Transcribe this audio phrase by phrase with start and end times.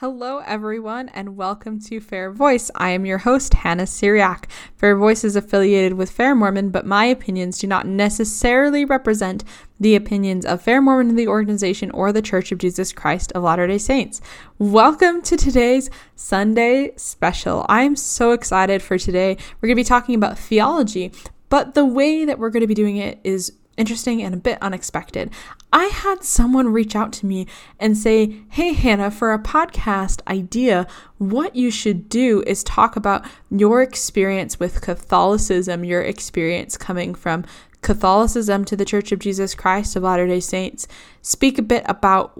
[0.00, 2.70] Hello, everyone, and welcome to Fair Voice.
[2.76, 4.44] I am your host, Hannah Seariac.
[4.76, 9.42] Fair Voice is affiliated with Fair Mormon, but my opinions do not necessarily represent
[9.80, 13.66] the opinions of Fair Mormon, the organization, or the Church of Jesus Christ of Latter
[13.66, 14.20] day Saints.
[14.60, 17.66] Welcome to today's Sunday special.
[17.68, 19.36] I'm so excited for today.
[19.60, 21.10] We're going to be talking about theology,
[21.48, 24.58] but the way that we're going to be doing it is interesting and a bit
[24.60, 25.30] unexpected.
[25.72, 27.46] I had someone reach out to me
[27.78, 30.86] and say, Hey, Hannah, for a podcast idea,
[31.18, 37.44] what you should do is talk about your experience with Catholicism, your experience coming from
[37.80, 40.88] Catholicism to the Church of Jesus Christ of Latter day Saints.
[41.22, 42.32] Speak a bit about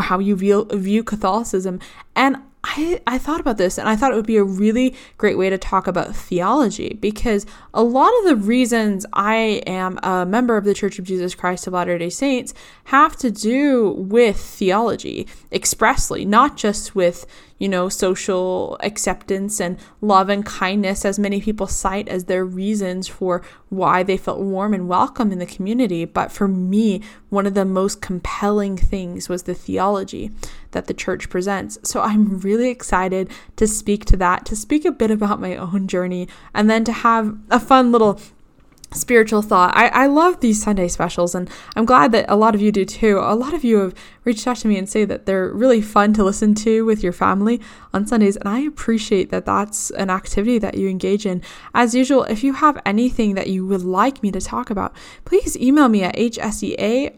[0.00, 1.80] how you view, view Catholicism.
[2.14, 5.38] And I, I thought about this and I thought it would be a really great
[5.38, 10.56] way to talk about theology because a lot of the reasons I am a member
[10.56, 15.28] of the Church of Jesus Christ of Latter day Saints have to do with theology
[15.52, 17.24] expressly, not just with
[17.58, 23.08] you know, social acceptance and love and kindness, as many people cite as their reasons
[23.08, 26.04] for why they felt warm and welcome in the community.
[26.04, 30.30] But for me, one of the most compelling things was the theology
[30.72, 31.78] that the church presents.
[31.82, 35.88] So I'm really excited to speak to that, to speak a bit about my own
[35.88, 38.20] journey, and then to have a fun little
[38.92, 39.76] spiritual thought.
[39.76, 42.84] I, I love these Sunday specials, and I'm glad that a lot of you do
[42.84, 43.18] too.
[43.18, 43.94] A lot of you have
[44.26, 47.12] reached out to me and say that they're really fun to listen to with your
[47.12, 47.60] family
[47.94, 51.40] on Sundays, and I appreciate that that's an activity that you engage in.
[51.74, 55.56] As usual, if you have anything that you would like me to talk about, please
[55.56, 57.14] email me at hseariac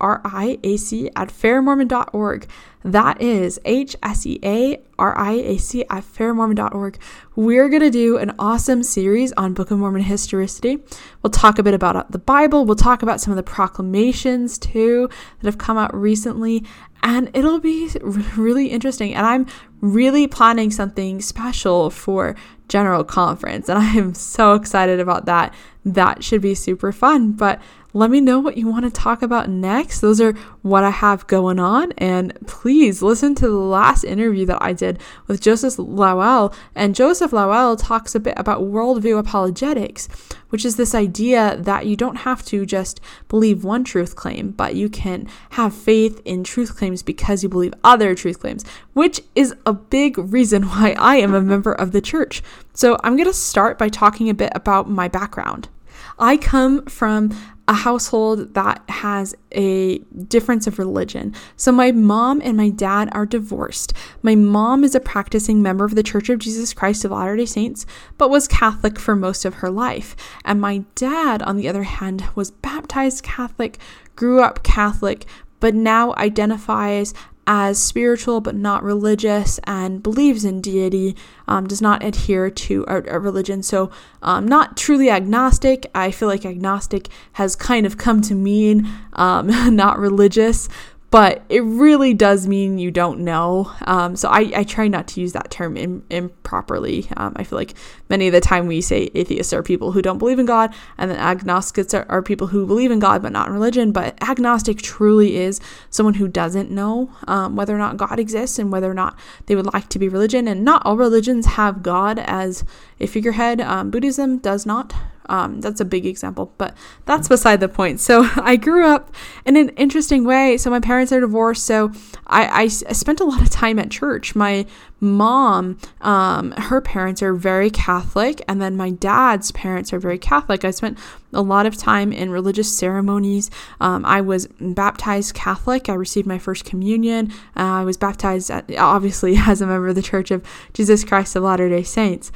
[1.16, 2.46] at fairmormon.org.
[2.84, 6.98] That is H S E A R I A C at fairmormon.org.
[7.34, 10.78] We're going to do an awesome series on Book of Mormon historicity.
[11.22, 12.64] We'll talk a bit about the Bible.
[12.64, 16.64] We'll talk about some of the proclamations too that have come out recently.
[17.02, 17.90] And it'll be
[18.36, 19.14] really interesting.
[19.14, 19.46] And I'm
[19.80, 22.34] really planning something special for
[22.68, 23.68] General Conference.
[23.68, 25.54] And I am so excited about that.
[25.84, 27.32] That should be super fun.
[27.32, 27.60] But
[27.94, 30.00] let me know what you want to talk about next.
[30.00, 31.92] Those are what I have going on.
[31.92, 36.54] And please listen to the last interview that I did with Joseph Lowell.
[36.74, 40.06] And Joseph Lowell talks a bit about worldview apologetics,
[40.50, 44.74] which is this idea that you don't have to just believe one truth claim, but
[44.74, 49.54] you can have faith in truth claims because you believe other truth claims, which is
[49.64, 52.42] a big reason why I am a member of the church.
[52.74, 55.70] So I'm going to start by talking a bit about my background.
[56.18, 57.30] I come from
[57.68, 61.34] a household that has a difference of religion.
[61.56, 63.92] So, my mom and my dad are divorced.
[64.22, 67.44] My mom is a practicing member of the Church of Jesus Christ of Latter day
[67.44, 67.84] Saints,
[68.16, 70.16] but was Catholic for most of her life.
[70.44, 73.78] And my dad, on the other hand, was baptized Catholic,
[74.16, 75.26] grew up Catholic,
[75.60, 77.12] but now identifies
[77.50, 81.16] as spiritual but not religious and believes in deity,
[81.48, 83.62] um, does not adhere to a, a religion.
[83.62, 83.90] So,
[84.22, 85.90] um, not truly agnostic.
[85.94, 90.68] I feel like agnostic has kind of come to mean um, not religious,
[91.10, 93.72] but it really does mean you don't know.
[93.82, 97.08] Um, so I, I try not to use that term in, improperly.
[97.16, 97.74] Um, I feel like
[98.10, 101.10] many of the time we say atheists are people who don't believe in God, and
[101.10, 103.90] then agnostics are, are people who believe in God but not in religion.
[103.90, 108.70] But agnostic truly is someone who doesn't know um, whether or not God exists and
[108.70, 110.46] whether or not they would like to be religion.
[110.46, 112.64] And not all religions have God as
[113.00, 113.62] a figurehead.
[113.62, 114.92] Um, Buddhism does not.
[115.28, 118.00] Um, that's a big example, but that's beside the point.
[118.00, 120.56] So I grew up in an interesting way.
[120.56, 121.92] So my parents are divorced, so
[122.26, 124.34] I, I spent a lot of time at church.
[124.34, 124.66] My
[125.00, 130.64] mom, um, her parents are very Catholic, and then my dad's parents are very Catholic.
[130.64, 130.98] I spent
[131.32, 133.50] a lot of time in religious ceremonies.
[133.80, 135.88] Um, I was baptized Catholic.
[135.88, 137.30] I received my first communion.
[137.56, 141.36] Uh, I was baptized, at, obviously, as a member of the Church of Jesus Christ
[141.36, 142.32] of Latter day Saints.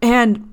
[0.00, 0.51] And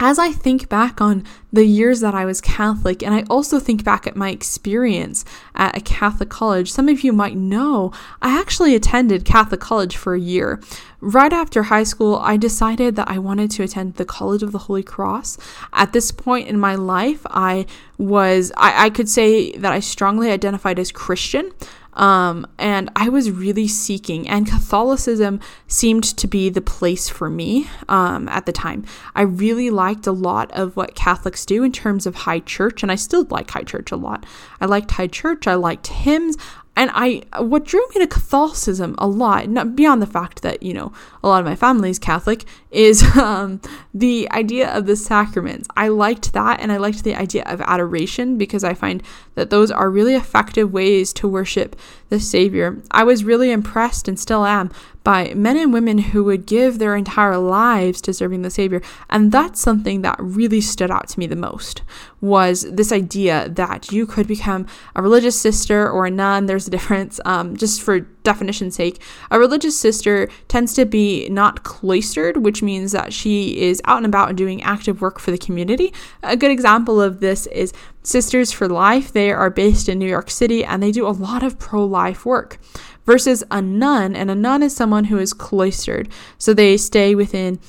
[0.00, 3.84] as I think back on the years that I was Catholic, and I also think
[3.84, 5.24] back at my experience
[5.54, 10.14] at a Catholic college, some of you might know I actually attended Catholic college for
[10.14, 10.60] a year.
[11.00, 14.58] Right after high school, I decided that I wanted to attend the College of the
[14.58, 15.36] Holy Cross.
[15.72, 17.66] At this point in my life, I
[17.98, 21.52] was, I, I could say that I strongly identified as Christian.
[21.94, 27.68] Um, and I was really seeking, and Catholicism seemed to be the place for me
[27.88, 28.84] um, at the time.
[29.14, 32.90] I really liked a lot of what Catholics do in terms of high church, and
[32.90, 34.26] I still like high church a lot.
[34.60, 36.36] I liked high church, I liked hymns.
[36.76, 40.74] And I what drew me to Catholicism a lot, not beyond the fact that you
[40.74, 40.92] know
[41.22, 43.60] a lot of my family is Catholic, is um,
[43.92, 45.68] the idea of the sacraments.
[45.76, 49.02] I liked that, and I liked the idea of adoration because I find
[49.34, 51.76] that those are really effective ways to worship
[52.08, 52.82] the Savior.
[52.90, 54.70] I was really impressed, and still am,
[55.04, 58.80] by men and women who would give their entire lives to serving the Savior,
[59.10, 61.82] and that's something that really stood out to me the most.
[62.20, 64.66] Was this idea that you could become
[64.96, 66.46] a religious sister or a nun?
[66.46, 69.00] There's a difference, um, just for definition's sake.
[69.30, 74.06] A religious sister tends to be not cloistered, which means that she is out and
[74.06, 75.92] about and doing active work for the community.
[76.22, 77.72] A good example of this is
[78.02, 79.12] Sisters for Life.
[79.12, 82.26] They are based in New York City and they do a lot of pro life
[82.26, 82.58] work.
[83.06, 86.08] Versus a nun, and a nun is someone who is cloistered.
[86.38, 87.60] So they stay within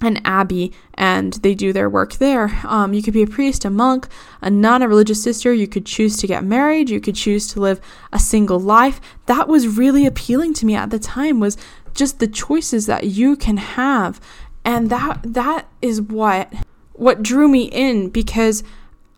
[0.00, 2.60] an abbey and they do their work there.
[2.64, 4.08] Um, you could be a priest, a monk,
[4.40, 5.52] a nun, a religious sister.
[5.52, 6.90] You could choose to get married.
[6.90, 7.80] You could choose to live
[8.12, 9.00] a single life.
[9.26, 11.40] That was really appealing to me at the time.
[11.40, 11.56] Was
[11.94, 14.20] just the choices that you can have,
[14.64, 16.52] and that that is what
[16.92, 18.62] what drew me in because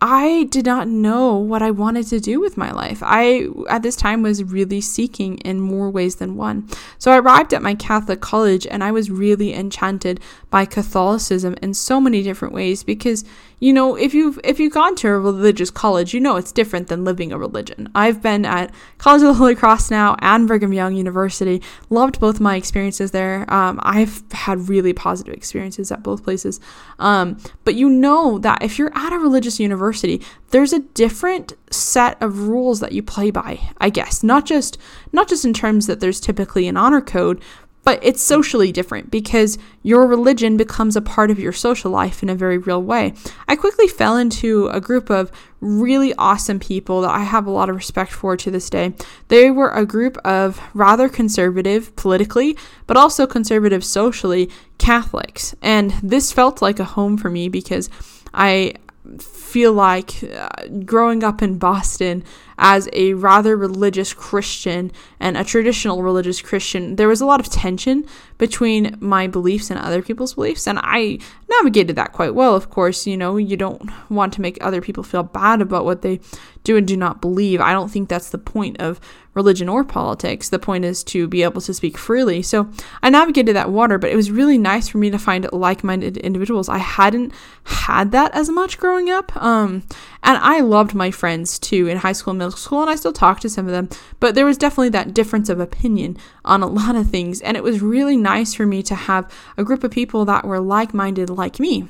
[0.03, 3.03] I did not know what I wanted to do with my life.
[3.05, 6.67] I, at this time, was really seeking in more ways than one.
[6.97, 10.19] So I arrived at my Catholic college and I was really enchanted
[10.49, 13.23] by Catholicism in so many different ways because
[13.61, 16.87] you know, if you've if you've gone to a religious college, you know it's different
[16.87, 17.89] than living a religion.
[17.93, 21.61] I've been at College of the Holy Cross now and Brigham Young University.
[21.91, 23.45] Loved both my experiences there.
[23.53, 26.59] Um, I've had really positive experiences at both places.
[26.97, 32.19] Um, but you know that if you're at a religious university, there's a different set
[32.19, 33.59] of rules that you play by.
[33.77, 34.79] I guess not just
[35.11, 37.39] not just in terms that there's typically an honor code,
[37.83, 42.29] but it's socially different because your religion becomes a part of your social life in
[42.29, 43.13] a very real way.
[43.47, 47.69] I quickly fell into a group of really awesome people that I have a lot
[47.69, 48.93] of respect for to this day.
[49.27, 52.57] They were a group of rather conservative politically,
[52.87, 55.55] but also conservative socially Catholics.
[55.61, 57.89] And this felt like a home for me because
[58.33, 58.73] I
[59.19, 62.23] feel like uh, growing up in Boston
[62.61, 67.49] as a rather religious Christian and a traditional religious Christian, there was a lot of
[67.49, 68.05] tension
[68.37, 70.67] between my beliefs and other people's beliefs.
[70.67, 71.17] And I
[71.49, 73.07] navigated that quite well, of course.
[73.07, 76.19] You know, you don't want to make other people feel bad about what they
[76.63, 77.59] do and do not believe.
[77.59, 79.01] I don't think that's the point of
[79.33, 80.49] religion or politics.
[80.49, 82.41] The point is to be able to speak freely.
[82.41, 82.69] So
[83.01, 86.17] I navigated that water, but it was really nice for me to find like minded
[86.17, 86.69] individuals.
[86.69, 87.33] I hadn't
[87.63, 89.35] had that as much growing up.
[89.41, 89.83] Um,
[90.23, 93.13] and I loved my friends too in high school and middle school, and I still
[93.13, 93.89] talk to some of them.
[94.19, 97.41] But there was definitely that difference of opinion on a lot of things.
[97.41, 100.59] And it was really nice for me to have a group of people that were
[100.59, 101.87] like minded like me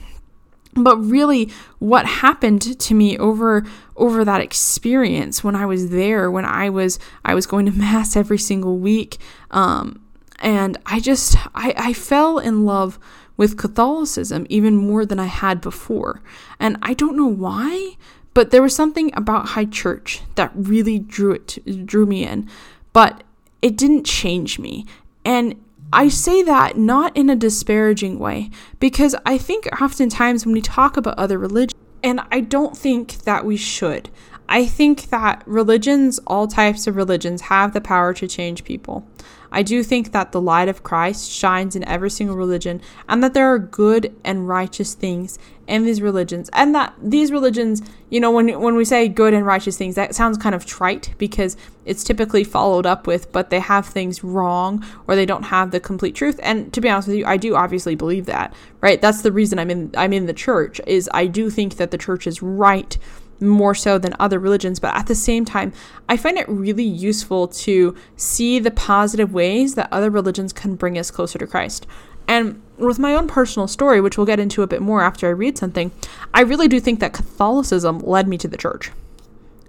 [0.74, 3.66] but really what happened to me over
[3.98, 8.16] over that experience when i was there when i was i was going to mass
[8.16, 9.18] every single week
[9.50, 10.02] um,
[10.40, 12.98] and i just I, I fell in love
[13.36, 16.22] with catholicism even more than i had before
[16.58, 17.98] and i don't know why
[18.34, 22.50] but there was something about high church that really drew it drew me in
[22.94, 23.24] but
[23.62, 24.86] it didn't change me
[25.24, 25.56] and
[25.94, 28.50] I say that not in a disparaging way,
[28.80, 33.46] because I think oftentimes when we talk about other religions, and I don't think that
[33.46, 34.10] we should,
[34.48, 39.06] I think that religions, all types of religions, have the power to change people.
[39.52, 43.34] I do think that the light of Christ shines in every single religion and that
[43.34, 45.38] there are good and righteous things
[45.68, 46.50] in these religions.
[46.54, 50.16] And that these religions, you know, when when we say good and righteous things, that
[50.16, 51.56] sounds kind of trite because
[51.86, 55.80] it's typically followed up with but they have things wrong or they don't have the
[55.80, 56.40] complete truth.
[56.44, 59.02] And to be honest with you, I do obviously believe that, right?
[59.02, 61.98] That's the reason I'm in I'm in the church is I do think that the
[61.98, 62.98] church is right
[63.42, 64.80] more so than other religions.
[64.80, 65.74] But at the same time,
[66.08, 70.98] I find it really useful to see the positive ways that other religions can bring
[70.98, 71.88] us closer to Christ.
[72.28, 75.32] And with my own personal story, which we'll get into a bit more after I
[75.32, 75.92] read something,
[76.34, 78.92] I really do think that Catholicism led me to the church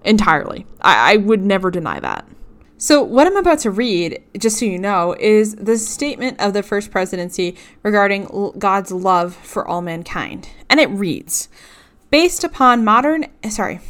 [0.05, 0.67] entirely.
[0.81, 2.27] I, I would never deny that.
[2.79, 6.65] So, what I'm about to read, just so you know, is the statement of the
[6.65, 10.49] first presidency regarding God's love for all mankind.
[10.69, 11.49] And it reads
[12.13, 13.81] Based upon modern, sorry,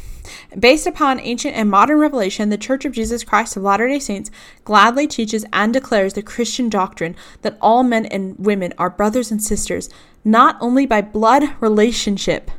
[0.57, 4.31] Based upon ancient and modern revelation, the Church of Jesus Christ of Latter day Saints
[4.63, 9.43] gladly teaches and declares the Christian doctrine that all men and women are brothers and
[9.43, 9.89] sisters,
[10.23, 12.49] not only by blood relationship,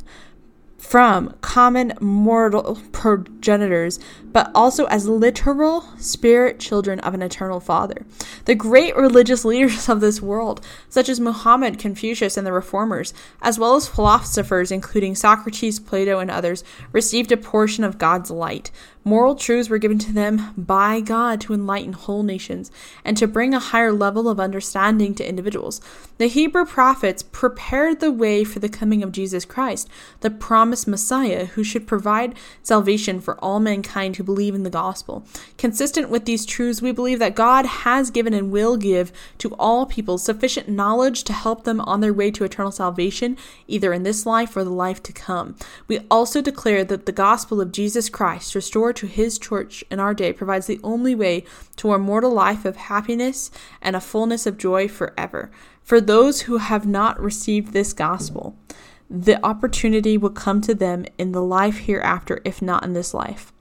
[0.84, 3.98] from common mortal progenitors,
[4.32, 8.04] but also as literal spirit children of an eternal Father.
[8.44, 13.58] The great religious leaders of this world, such as Muhammad, Confucius, and the Reformers, as
[13.58, 16.62] well as philosophers including Socrates, Plato, and others,
[16.92, 18.70] received a portion of God's light.
[19.06, 22.70] Moral truths were given to them by God to enlighten whole nations
[23.04, 25.82] and to bring a higher level of understanding to individuals.
[26.16, 31.46] The Hebrew prophets prepared the way for the coming of Jesus Christ, the promised Messiah
[31.46, 35.26] who should provide salvation for all mankind who believe in the gospel.
[35.58, 39.84] Consistent with these truths, we believe that God has given and will give to all
[39.84, 43.36] people sufficient knowledge to help them on their way to eternal salvation,
[43.68, 45.56] either in this life or the life to come.
[45.88, 50.14] We also declare that the gospel of Jesus Christ, restored to his church in our
[50.14, 51.44] day, provides the only way
[51.76, 55.50] to a mortal life of happiness and a fullness of joy forever.
[55.82, 58.58] For those who have not received this gospel,
[59.08, 63.52] the opportunity will come to them in the life hereafter, if not in this life.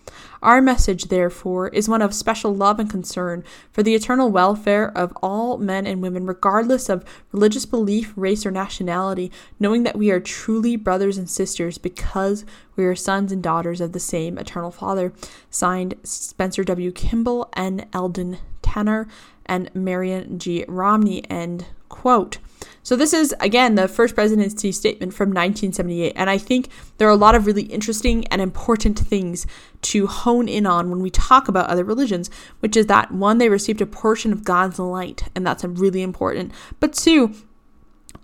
[0.44, 5.14] Our message, therefore, is one of special love and concern for the eternal welfare of
[5.24, 10.20] all men and women, regardless of religious belief, race, or nationality, knowing that we are
[10.20, 12.46] truly brothers and sisters because
[12.76, 15.14] we are sons and daughters of the same eternal Father.
[15.50, 16.92] Signed Spencer W.
[16.92, 19.08] Kimball and Eldon Tanner
[19.46, 20.66] and Marion G.
[20.68, 21.24] Romney.
[21.30, 22.40] End quote.
[22.84, 27.12] So, this is again the first presidency statement from 1978, and I think there are
[27.12, 29.48] a lot of really interesting and important things
[29.84, 33.50] to hone in on when we talk about other religions, which is that one, they
[33.50, 37.34] received a portion of God's light, and that's really important, but two,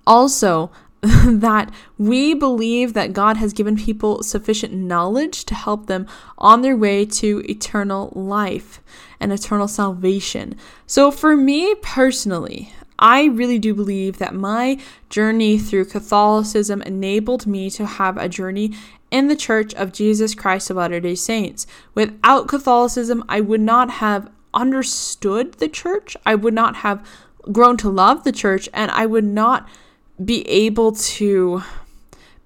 [0.06, 6.06] also that we believe that God has given people sufficient knowledge to help them
[6.38, 8.82] on their way to eternal life
[9.22, 10.56] and eternal salvation.
[10.86, 14.78] So, for me personally, I really do believe that my
[15.10, 18.74] journey through Catholicism enabled me to have a journey
[19.10, 21.66] in the Church of Jesus Christ of Latter day Saints.
[21.96, 27.08] Without Catholicism, I would not have understood the church, I would not have
[27.52, 29.68] grown to love the church, and I would not
[30.24, 31.64] be able to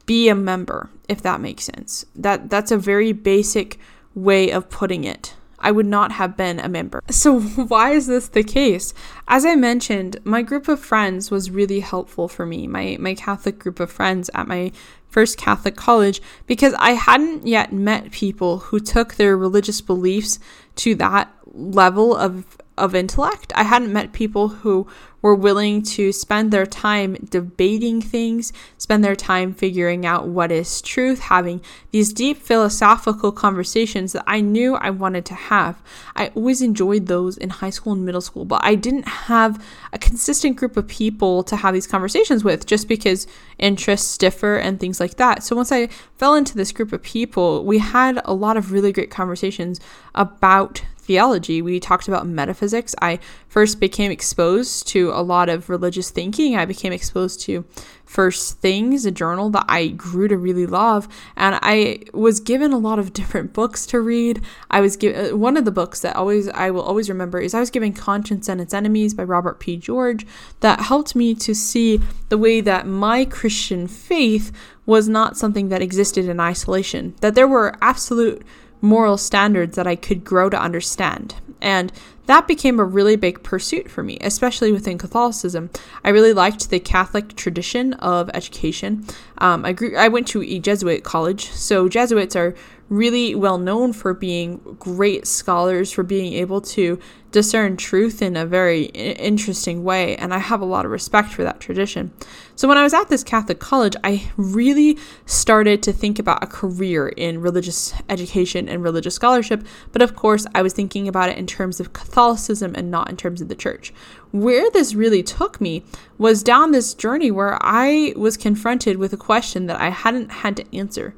[0.06, 2.06] be a member, if that makes sense.
[2.16, 3.80] That that's a very basic
[4.14, 5.34] way of putting it.
[5.64, 7.02] I would not have been a member.
[7.10, 7.40] So,
[7.74, 8.94] why is this the case?
[9.28, 13.58] As I mentioned, my group of friends was really helpful for me, my, my Catholic
[13.58, 14.72] group of friends at my
[15.10, 20.40] first Catholic college, because I hadn't yet met people who took their religious beliefs
[20.78, 23.54] to that level of of intellect.
[23.56, 24.88] I hadn't met people who
[25.22, 30.82] were willing to spend their time debating things, spend their time figuring out what is
[30.82, 31.62] truth, having
[31.92, 35.82] these deep philosophical conversations that I knew I wanted to have.
[36.16, 39.98] I always enjoyed those in high school and middle school, but I didn't have a
[39.98, 43.26] consistent group of people to have these conversations with just because
[43.58, 45.42] interests differ and things like that.
[45.42, 45.88] So once I
[46.18, 49.80] fell into this group of people, we had a lot of really great conversations
[50.16, 51.62] about theology.
[51.62, 52.96] We talked about metaphysics.
[53.02, 56.56] I first became exposed to a lot of religious thinking.
[56.56, 57.66] I became exposed to
[58.06, 62.78] First Things, a journal that I grew to really love, and I was given a
[62.78, 64.42] lot of different books to read.
[64.70, 67.54] I was given uh, one of the books that always I will always remember is
[67.54, 69.78] I was given Conscience and Its Enemies by Robert P.
[69.78, 70.26] George
[70.60, 74.52] that helped me to see the way that my Christian faith
[74.86, 77.16] was not something that existed in isolation.
[77.22, 78.46] That there were absolute
[78.84, 81.36] moral standards that I could grow to understand.
[81.62, 81.92] And
[82.26, 85.70] that became a really big pursuit for me, especially within Catholicism.
[86.04, 89.06] I really liked the Catholic tradition of education.
[89.38, 92.56] Um, I grew, I went to a Jesuit college, so Jesuits are
[92.94, 97.00] really well known for being great scholars, for being able to
[97.32, 101.44] discern truth in a very interesting way, and I have a lot of respect for
[101.44, 102.14] that tradition.
[102.56, 106.48] So, when I was at this Catholic college, I really started to think about a
[106.48, 111.38] career in religious education and religious scholarship, but of course, I was thinking about it
[111.40, 113.92] in terms of Catholicism and not in terms of the church.
[114.30, 115.84] Where this really took me
[116.20, 120.56] was down this journey where I was confronted with a question that I hadn't had
[120.58, 121.16] to answer.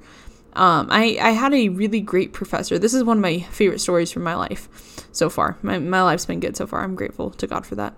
[0.55, 2.79] Um, I, I had a really great professor.
[2.79, 4.69] This is one of my favorite stories from my life
[5.11, 5.57] so far.
[5.61, 6.81] My, my life's been good so far.
[6.81, 7.93] I'm grateful to God for that.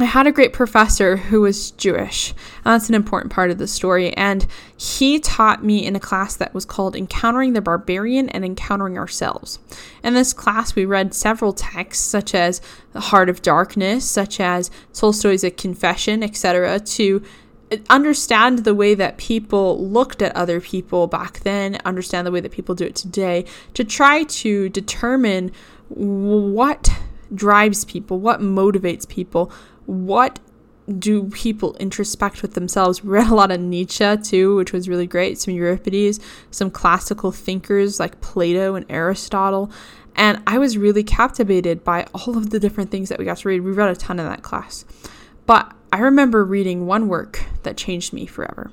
[0.00, 2.32] I had a great professor who was Jewish.
[2.62, 4.16] that's an important part of the story.
[4.16, 8.96] And he taught me in a class that was called Encountering the Barbarian and Encountering
[8.96, 9.58] Ourselves.
[10.04, 12.60] In this class, we read several texts, such as
[12.92, 17.20] The Heart of Darkness, such as Tolstoy's A Confession, etc., to
[17.90, 22.52] understand the way that people looked at other people back then, understand the way that
[22.52, 23.44] people do it today,
[23.74, 25.52] to try to determine
[25.88, 26.90] what
[27.34, 29.52] drives people, what motivates people,
[29.86, 30.38] what
[30.98, 33.04] do people introspect with themselves?
[33.04, 36.18] Read a lot of Nietzsche too, which was really great, some Euripides,
[36.50, 39.70] some classical thinkers like Plato and Aristotle.
[40.16, 43.48] And I was really captivated by all of the different things that we got to
[43.48, 43.60] read.
[43.60, 44.84] We read a ton in that class.
[45.46, 48.70] But I remember reading one work that changed me forever,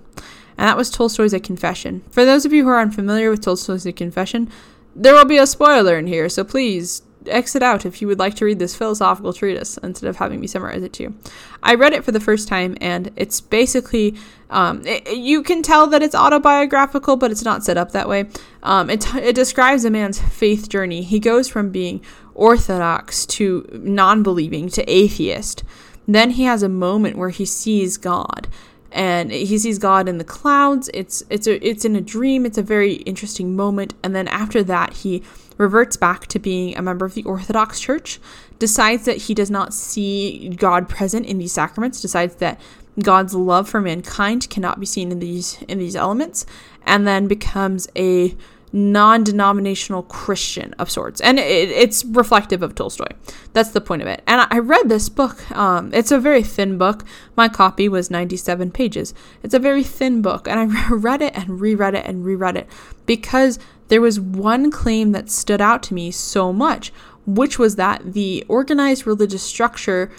[0.57, 2.03] and that was Tolstoy's A Confession.
[2.11, 4.49] For those of you who are unfamiliar with Tolstoy's A Confession,
[4.95, 8.35] there will be a spoiler in here, so please exit out if you would like
[8.35, 11.15] to read this philosophical treatise instead of having me summarize it to you.
[11.63, 14.15] I read it for the first time, and it's basically
[14.49, 18.25] um, it, you can tell that it's autobiographical, but it's not set up that way.
[18.63, 21.01] Um, it, it describes a man's faith journey.
[21.01, 22.01] He goes from being
[22.33, 25.63] orthodox to non believing to atheist.
[26.07, 28.47] Then he has a moment where he sees God
[28.95, 30.89] and he sees God in the clouds.
[30.93, 32.45] It's it's a it's in a dream.
[32.45, 33.93] It's a very interesting moment.
[34.01, 35.21] And then after that, he
[35.57, 38.19] reverts back to being a member of the Orthodox Church,
[38.57, 42.59] decides that he does not see God present in these sacraments, decides that
[43.01, 46.45] God's love for mankind cannot be seen in these in these elements,
[46.85, 48.35] and then becomes a
[48.75, 53.07] non-denominational Christian of sorts, and it, it's reflective of Tolstoy.
[53.53, 54.21] That's the point of it.
[54.27, 55.49] And I read this book.
[55.55, 57.05] Um, it's a very thin book.
[57.37, 59.13] My copy was 97 pages.
[59.43, 62.67] It's a very thin book, and I read it and reread it and reread it
[63.05, 66.91] because there was one claim that stood out to me so much,
[67.25, 70.11] which was that the organized religious structure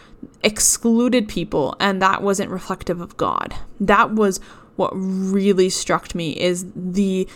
[0.42, 3.54] excluded people and that wasn't reflective of God.
[3.78, 4.40] That was
[4.76, 7.28] what really struck me is the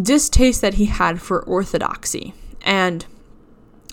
[0.00, 2.34] distaste that he had for orthodoxy.
[2.62, 3.06] And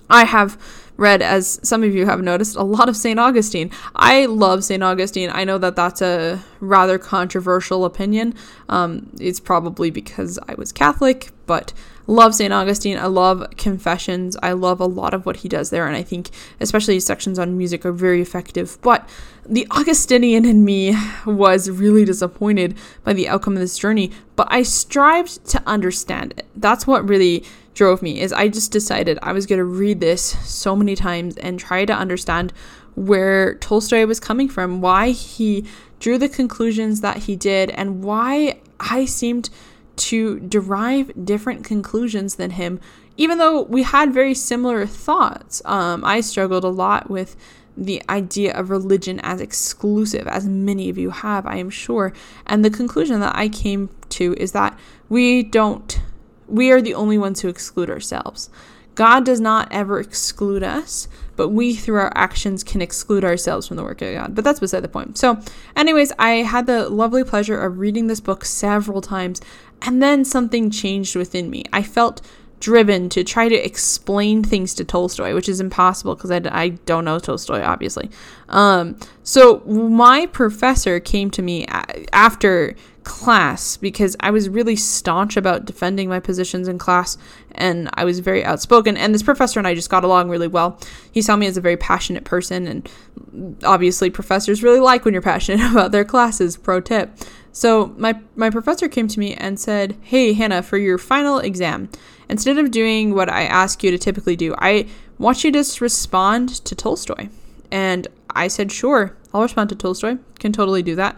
[0.10, 0.58] I have
[0.98, 3.20] read, as some of you have noticed, a lot of St.
[3.20, 3.72] Augustine.
[3.96, 4.82] I love St.
[4.82, 5.30] Augustine.
[5.32, 8.34] I know that that's a rather controversial opinion.
[8.68, 11.72] Um, it's probably because I was Catholic, but
[12.08, 12.52] love St.
[12.52, 12.98] Augustine.
[12.98, 14.36] I love Confessions.
[14.42, 17.58] I love a lot of what he does there, and I think especially sections on
[17.58, 18.80] music are very effective.
[18.82, 19.08] But
[19.46, 20.96] the Augustinian in me
[21.26, 26.48] was really disappointed by the outcome of this journey, but I strived to understand it.
[26.56, 27.46] That's what really
[27.78, 31.38] drove me is I just decided I was going to read this so many times
[31.38, 32.52] and try to understand
[32.96, 35.66] where Tolstoy was coming from, why he
[36.00, 39.50] drew the conclusions that he did, and why I seemed
[39.98, 42.80] to derive different conclusions than him,
[43.16, 45.62] even though we had very similar thoughts.
[45.66, 47.36] Um, I struggled a lot with
[47.76, 52.12] the idea of religion as exclusive, as many of you have, I am sure.
[52.48, 54.78] And the conclusion that I came to is that
[55.10, 56.00] we don't
[56.48, 58.50] we are the only ones who exclude ourselves.
[58.98, 63.78] God does not ever exclude us, but we, through our actions, can exclude ourselves from
[63.78, 64.34] the work of God.
[64.34, 65.20] But that's beside the point.
[65.20, 65.40] So,
[65.76, 69.40] anyways, I had the lovely pleasure of reading this book several times,
[69.84, 71.64] and then something changed within me.
[71.72, 72.22] I felt
[72.60, 77.06] driven to try to explain things to Tolstoy, which is impossible because I, I don't
[77.06, 78.10] know Tolstoy, obviously.
[78.50, 81.68] Um, so, my professor came to me
[82.12, 82.74] after
[83.08, 87.18] class because I was really staunch about defending my positions in class
[87.56, 88.98] and I was very outspoken.
[88.98, 90.78] And this professor and I just got along really well.
[91.10, 95.22] He saw me as a very passionate person, and obviously, professors really like when you're
[95.22, 96.58] passionate about their classes.
[96.58, 97.18] Pro tip.
[97.54, 101.90] So, my, my professor came to me and said, Hey, Hannah, for your final exam,
[102.30, 105.80] instead of doing what I ask you to typically do, I want you to just
[105.80, 107.30] respond to Tolstoy.
[107.72, 110.18] And I said, Sure, I'll respond to Tolstoy.
[110.40, 111.16] Can totally do that.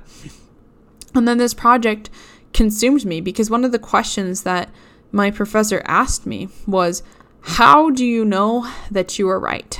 [1.15, 2.09] And then this project
[2.53, 4.69] consumed me because one of the questions that
[5.11, 7.03] my professor asked me was,
[7.41, 9.79] How do you know that you are right?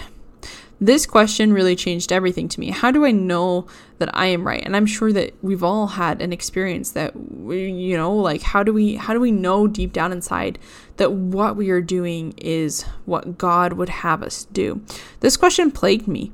[0.81, 2.71] This question really changed everything to me.
[2.71, 4.63] How do I know that I am right?
[4.65, 8.63] And I'm sure that we've all had an experience that we, you know, like how
[8.63, 10.57] do we how do we know deep down inside
[10.95, 14.81] that what we are doing is what God would have us do?
[15.19, 16.31] This question plagued me.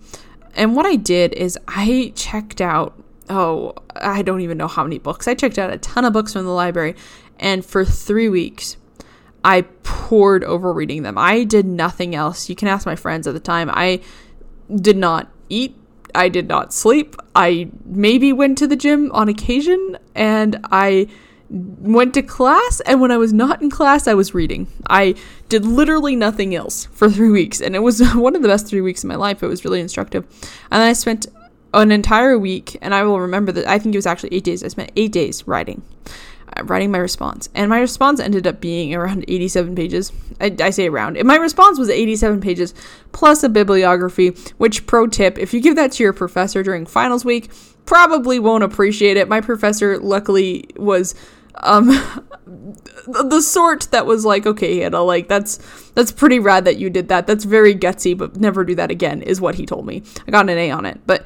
[0.55, 2.93] And what I did is I checked out
[3.29, 5.27] oh, I don't even know how many books.
[5.27, 6.95] I checked out a ton of books from the library,
[7.39, 8.77] and for three weeks,
[9.43, 11.17] I poured over reading them.
[11.17, 12.49] I did nothing else.
[12.49, 13.69] You can ask my friends at the time.
[13.71, 14.01] I
[14.73, 15.75] did not eat.
[16.13, 17.15] I did not sleep.
[17.35, 21.07] I maybe went to the gym on occasion, and I
[21.49, 24.67] went to class and when I was not in class I was reading.
[24.89, 25.15] I
[25.47, 28.81] did literally nothing else for 3 weeks and it was one of the best 3
[28.81, 29.43] weeks of my life.
[29.43, 30.25] It was really instructive.
[30.71, 31.27] And I spent
[31.81, 34.63] an entire week, and I will remember that I think it was actually eight days.
[34.63, 35.81] I spent eight days writing,
[36.57, 40.11] uh, writing my response, and my response ended up being around 87 pages.
[40.39, 41.21] I, I say around.
[41.23, 42.73] My response was 87 pages
[43.11, 44.29] plus a bibliography.
[44.57, 47.51] Which pro tip: if you give that to your professor during finals week,
[47.85, 49.27] probably won't appreciate it.
[49.27, 51.15] My professor, luckily, was
[51.63, 51.87] um
[53.07, 55.57] the sort that was like okay Hannah like that's
[55.91, 59.21] that's pretty rad that you did that that's very gutsy but never do that again
[59.21, 61.25] is what he told me i got an a on it but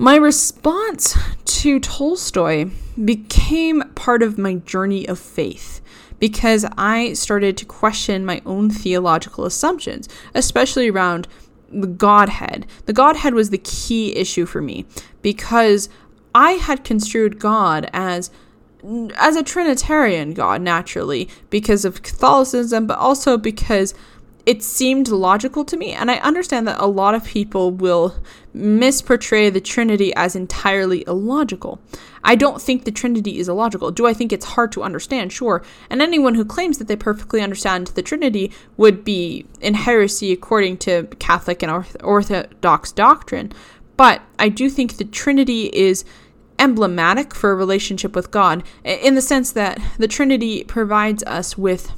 [0.00, 2.70] my response to Tolstoy
[3.04, 5.82] became part of my journey of faith
[6.18, 11.28] because I started to question my own theological assumptions, especially around
[11.70, 12.66] the Godhead.
[12.86, 14.86] The Godhead was the key issue for me
[15.20, 15.90] because
[16.34, 18.30] I had construed God as
[18.82, 23.92] as a Trinitarian God, naturally, because of Catholicism, but also because
[24.50, 25.92] it seemed logical to me.
[25.92, 28.16] And I understand that a lot of people will
[28.52, 31.80] misportray the Trinity as entirely illogical.
[32.24, 33.92] I don't think the Trinity is illogical.
[33.92, 35.32] Do I think it's hard to understand?
[35.32, 35.62] Sure.
[35.88, 40.78] And anyone who claims that they perfectly understand the Trinity would be in heresy according
[40.78, 43.52] to Catholic and Orthodox doctrine.
[43.96, 46.04] But I do think the Trinity is
[46.58, 51.92] emblematic for a relationship with God in the sense that the Trinity provides us with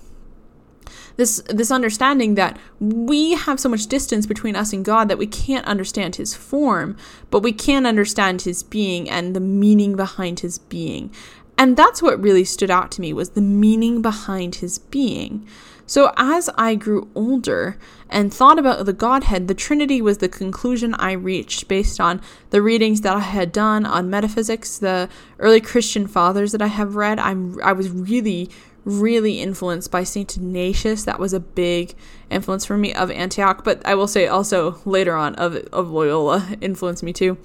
[1.17, 5.27] this this understanding that we have so much distance between us and God that we
[5.27, 6.97] can't understand his form,
[7.31, 11.11] but we can understand his being and the meaning behind his being.
[11.59, 15.47] And that's what really stood out to me was the meaning behind his being.
[15.87, 17.77] So as I grew older
[18.09, 22.21] and thought about the Godhead, the Trinity was the conclusion I reached based on
[22.51, 26.97] the readings that I had done on metaphysics, the early Christian fathers that I have
[26.97, 27.19] read.
[27.19, 28.51] I'm I was really
[28.85, 31.05] really influenced by Saint Ignatius.
[31.05, 31.95] That was a big
[32.31, 36.57] influence for me of Antioch, but I will say also later on of of Loyola
[36.61, 37.39] influenced me too.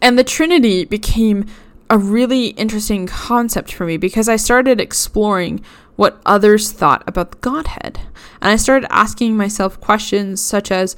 [0.00, 1.46] And the Trinity became
[1.90, 5.62] a really interesting concept for me because I started exploring
[5.96, 7.98] what others thought about the Godhead.
[8.40, 10.96] And I started asking myself questions such as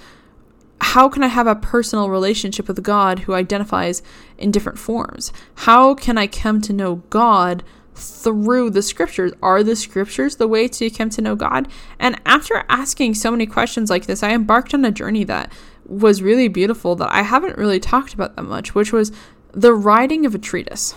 [0.82, 4.02] how can I have a personal relationship with God who identifies
[4.38, 5.32] in different forms?
[5.56, 7.62] How can I come to know God
[8.00, 9.32] through the scriptures.
[9.42, 11.68] Are the scriptures the way to come to know God?
[11.98, 15.52] And after asking so many questions like this, I embarked on a journey that
[15.86, 19.12] was really beautiful that I haven't really talked about that much, which was
[19.52, 20.94] the writing of a treatise.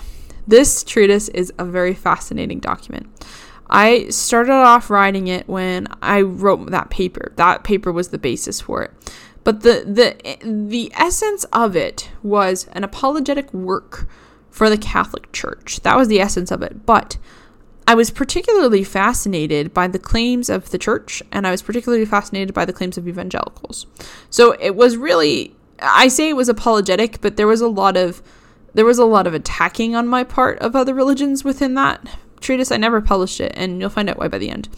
[0.47, 3.07] This treatise is a very fascinating document.
[3.69, 7.31] I started off writing it when I wrote that paper.
[7.37, 8.91] That paper was the basis for it.
[9.43, 14.07] But the the the essence of it was an apologetic work
[14.53, 15.79] for the Catholic Church.
[15.81, 16.85] That was the essence of it.
[16.85, 17.17] But
[17.87, 22.53] I was particularly fascinated by the claims of the church, and I was particularly fascinated
[22.53, 23.87] by the claims of evangelicals.
[24.29, 28.21] So it was really, I say it was apologetic, but there was a lot of
[28.75, 32.07] there was a lot of attacking on my part of other religions within that
[32.39, 32.71] treatise.
[32.71, 34.69] I never published it, and you'll find out why by the end.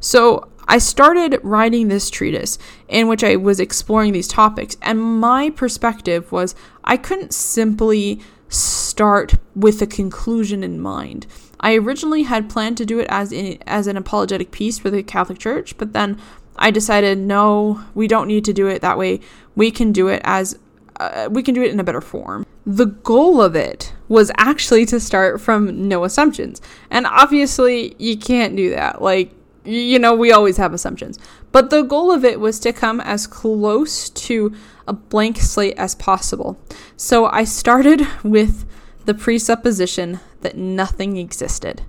[0.00, 2.58] So I started writing this treatise
[2.88, 9.34] in which I was exploring these topics, and my perspective was I couldn't simply start
[9.54, 11.26] with a conclusion in mind.
[11.60, 15.02] I originally had planned to do it as in, as an apologetic piece for the
[15.02, 16.20] Catholic Church, but then
[16.56, 19.20] I decided no, we don't need to do it that way.
[19.54, 20.58] We can do it as
[20.98, 22.46] uh, we can do it in a better form.
[22.64, 26.60] The goal of it was actually to start from no assumptions.
[26.90, 29.02] And obviously, you can't do that.
[29.02, 29.32] Like,
[29.64, 31.18] you know, we always have assumptions.
[31.52, 34.54] But the goal of it was to come as close to
[34.86, 36.58] a blank slate as possible.
[36.96, 38.64] So I started with
[39.04, 41.82] the presupposition that nothing existed.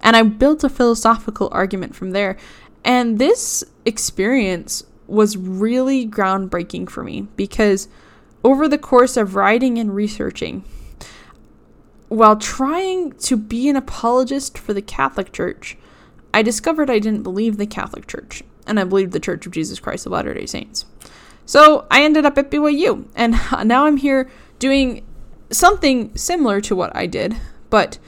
[0.00, 2.36] And I built a philosophical argument from there.
[2.84, 7.88] And this experience was really groundbreaking for me because
[8.44, 10.64] over the course of writing and researching,
[12.08, 15.76] while trying to be an apologist for the Catholic Church,
[16.32, 19.80] I discovered I didn't believe the Catholic Church, and I believed the Church of Jesus
[19.80, 20.84] Christ of Latter day Saints.
[21.46, 24.28] So I ended up at BYU, and now I'm here
[24.58, 25.06] doing
[25.50, 27.36] something similar to what I did,
[27.70, 27.98] but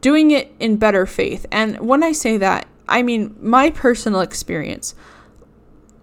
[0.00, 1.46] doing it in better faith.
[1.50, 4.94] And when I say that, I mean my personal experience.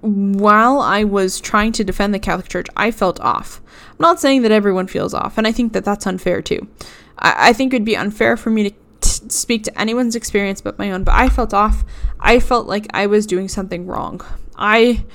[0.02, 3.62] While I was trying to defend the Catholic Church, I felt off.
[3.90, 6.68] I'm not saying that everyone feels off, and I think that that's unfair too.
[7.18, 10.62] I, I think it would be unfair for me to t- speak to anyone's experience
[10.62, 11.84] but my own, but I felt off.
[12.20, 14.22] I felt like I was doing something wrong.
[14.56, 15.06] I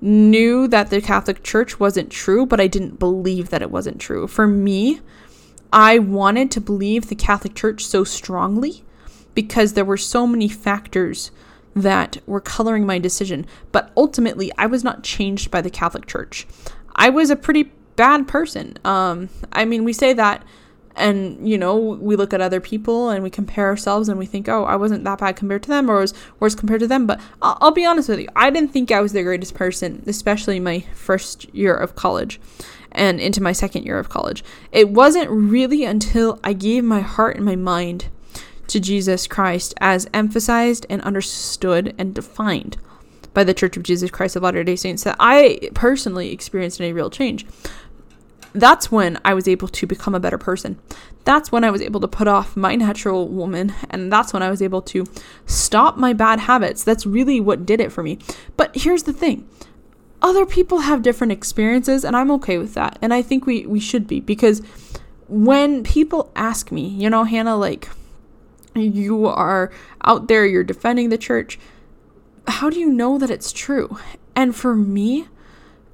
[0.00, 4.26] knew that the Catholic Church wasn't true, but I didn't believe that it wasn't true.
[4.26, 5.00] For me,
[5.72, 8.84] I wanted to believe the Catholic Church so strongly
[9.34, 11.30] because there were so many factors
[11.74, 13.46] that were coloring my decision.
[13.72, 16.46] But ultimately, I was not changed by the Catholic Church.
[16.96, 18.76] I was a pretty bad person.
[18.84, 20.42] Um, I mean, we say that
[20.96, 24.48] and you know we look at other people and we compare ourselves and we think
[24.48, 27.06] oh i wasn't that bad compared to them or was worse compared to them.
[27.06, 30.02] But I'll, I'll, be honest with you i didn't think i was the greatest person
[30.06, 32.40] especially my first year of college
[32.92, 34.42] and into my second year of college.
[34.72, 38.08] It wasn't really until i gave my heart and my mind
[38.66, 42.76] to jesus christ as emphasized and understood and defined
[43.34, 46.92] by the church of jesus christ of latter day saints that i personally experienced any
[46.92, 47.44] real change
[48.52, 50.78] that's when I was able to become a better person.
[51.24, 54.50] That's when I was able to put off my natural woman, and that's when I
[54.50, 55.06] was able to
[55.46, 56.82] stop my bad habits.
[56.82, 58.18] That's really what did it for me.
[58.56, 59.48] But here's the thing
[60.22, 62.98] other people have different experiences, and I'm okay with that.
[63.00, 64.60] And I think we, we should be because
[65.28, 67.88] when people ask me, you know, Hannah, like,
[68.74, 69.72] you are
[70.04, 71.58] out there, you're defending the church.
[72.46, 73.98] How do you know that it's true?
[74.34, 75.28] And for me,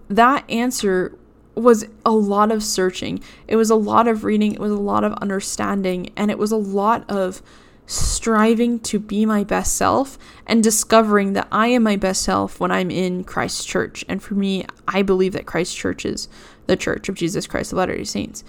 [0.09, 1.17] that answer
[1.57, 3.21] was a lot of searching.
[3.49, 6.53] It was a lot of reading, it was a lot of understanding, and it was
[6.53, 7.43] a lot of
[7.87, 12.73] striving to be my best self and discovering that I am my best self when
[12.73, 14.05] I'm in Christ's church.
[14.09, 16.29] And for me, I believe that Christ's church is
[16.67, 18.43] the church of Jesus Christ of Latter day Saints.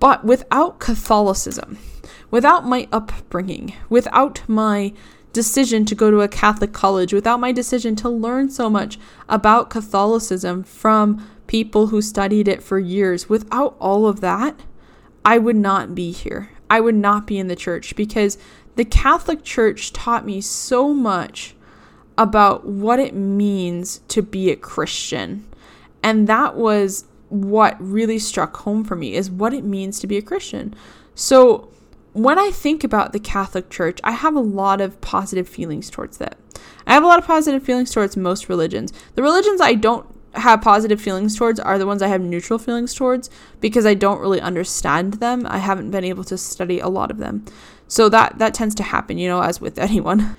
[0.00, 1.78] But without Catholicism,
[2.30, 4.94] without my upbringing, without my
[5.32, 9.70] decision to go to a Catholic college, without my decision to learn so much about
[9.70, 14.60] Catholicism from people who studied it for years, without all of that,
[15.24, 16.50] I would not be here.
[16.70, 18.38] I would not be in the church because
[18.76, 21.54] the Catholic Church taught me so much
[22.16, 25.46] about what it means to be a Christian.
[26.02, 30.16] And that was what really struck home for me is what it means to be
[30.16, 30.74] a Christian.
[31.14, 31.70] So
[32.12, 36.18] when I think about the Catholic Church, I have a lot of positive feelings towards
[36.18, 36.36] that.
[36.86, 38.92] I have a lot of positive feelings towards most religions.
[39.14, 42.94] The religions I don't have positive feelings towards are the ones I have neutral feelings
[42.94, 45.46] towards because I don't really understand them.
[45.46, 47.44] I haven't been able to study a lot of them.
[47.88, 50.36] So that that tends to happen, you know, as with anyone.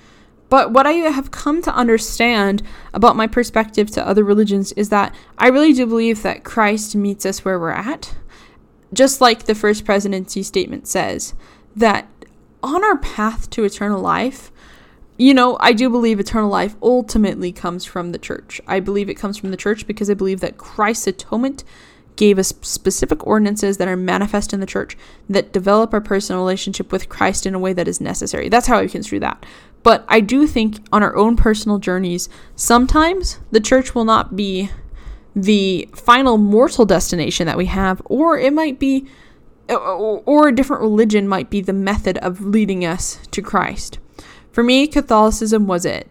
[0.48, 5.14] But what I have come to understand about my perspective to other religions is that
[5.38, 8.14] I really do believe that Christ meets us where we're at.
[8.92, 11.34] Just like the first presidency statement says,
[11.76, 12.08] that
[12.62, 14.50] on our path to eternal life,
[15.16, 18.60] you know, I do believe eternal life ultimately comes from the church.
[18.66, 21.62] I believe it comes from the church because I believe that Christ's atonement
[22.16, 24.96] gave us specific ordinances that are manifest in the church
[25.28, 28.48] that develop our personal relationship with Christ in a way that is necessary.
[28.48, 29.44] That's how I construe that.
[29.82, 34.70] But I do think on our own personal journeys, sometimes the church will not be
[35.34, 39.06] the final mortal destination that we have, or it might be,
[39.70, 43.98] Uh, or a different religion might be the method of leading us to Christ.
[44.50, 46.08] For me, Catholicism was it.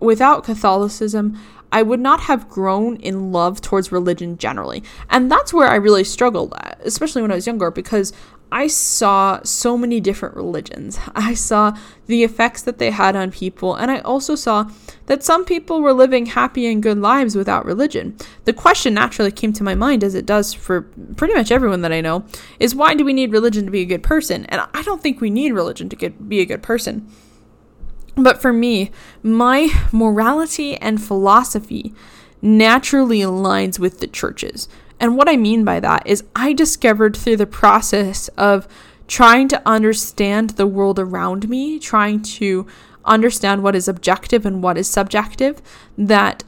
[0.00, 1.38] Without Catholicism,
[1.70, 4.82] I would not have grown in love towards religion generally.
[5.10, 8.12] And that's where I really struggled at, especially when I was younger, because
[8.54, 11.00] I saw so many different religions.
[11.16, 14.70] I saw the effects that they had on people, and I also saw
[15.06, 18.16] that some people were living happy and good lives without religion.
[18.44, 20.82] The question naturally came to my mind, as it does for
[21.16, 22.24] pretty much everyone that I know,
[22.60, 24.46] is why do we need religion to be a good person?
[24.46, 27.10] And I don't think we need religion to get, be a good person.
[28.14, 28.92] But for me,
[29.24, 31.92] my morality and philosophy
[32.40, 34.68] naturally aligns with the churches.
[35.04, 38.66] And what I mean by that is, I discovered through the process of
[39.06, 42.66] trying to understand the world around me, trying to
[43.04, 45.60] understand what is objective and what is subjective,
[45.98, 46.42] that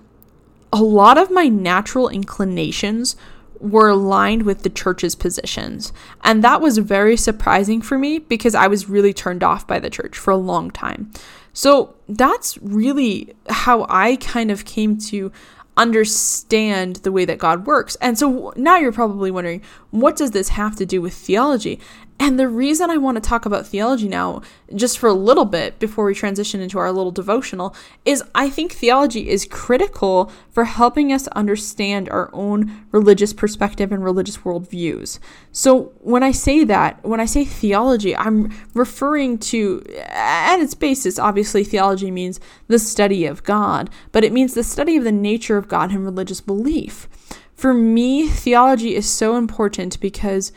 [0.72, 3.14] a lot of my natural inclinations
[3.60, 5.92] were aligned with the church's positions.
[6.24, 9.90] And that was very surprising for me because I was really turned off by the
[9.90, 11.12] church for a long time.
[11.52, 15.30] So that's really how I kind of came to
[15.76, 17.96] understand the way that God works.
[18.00, 21.80] And so now you're probably wondering, what does this have to do with theology?
[22.18, 24.40] And the reason I want to talk about theology now,
[24.74, 28.72] just for a little bit before we transition into our little devotional, is I think
[28.72, 35.18] theology is critical for helping us understand our own religious perspective and religious worldviews.
[35.52, 41.18] So when I say that, when I say theology, I'm referring to, at its basis,
[41.18, 45.58] obviously, theology means the study of God, but it means the study of the nature
[45.58, 47.08] of God and religious belief.
[47.54, 50.50] For me, theology is so important because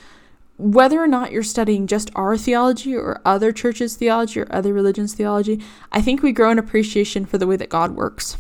[0.60, 5.14] whether or not you're studying just our theology or other churches' theology or other religions'
[5.14, 8.38] theology, I think we grow an appreciation for the way that God works.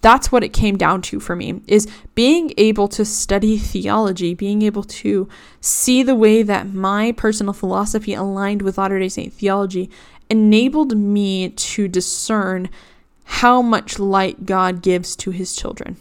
[0.00, 4.62] That's what it came down to for me is being able to study theology, being
[4.62, 5.28] able to
[5.60, 9.90] see the way that my personal philosophy aligned with Latter-day Saint theology
[10.30, 12.70] enabled me to discern
[13.24, 15.98] how much light God gives to his children.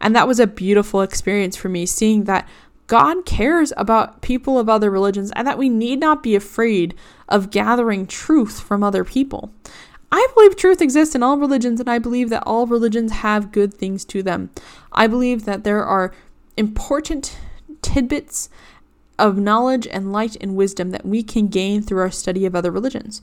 [0.00, 2.48] And that was a beautiful experience for me seeing that
[2.86, 6.94] God cares about people of other religions and that we need not be afraid
[7.28, 9.52] of gathering truth from other people.
[10.12, 13.74] I believe truth exists in all religions, and I believe that all religions have good
[13.74, 14.50] things to them.
[14.92, 16.12] I believe that there are
[16.56, 17.36] important
[17.82, 18.48] tidbits
[19.18, 22.70] of knowledge and light and wisdom that we can gain through our study of other
[22.70, 23.22] religions.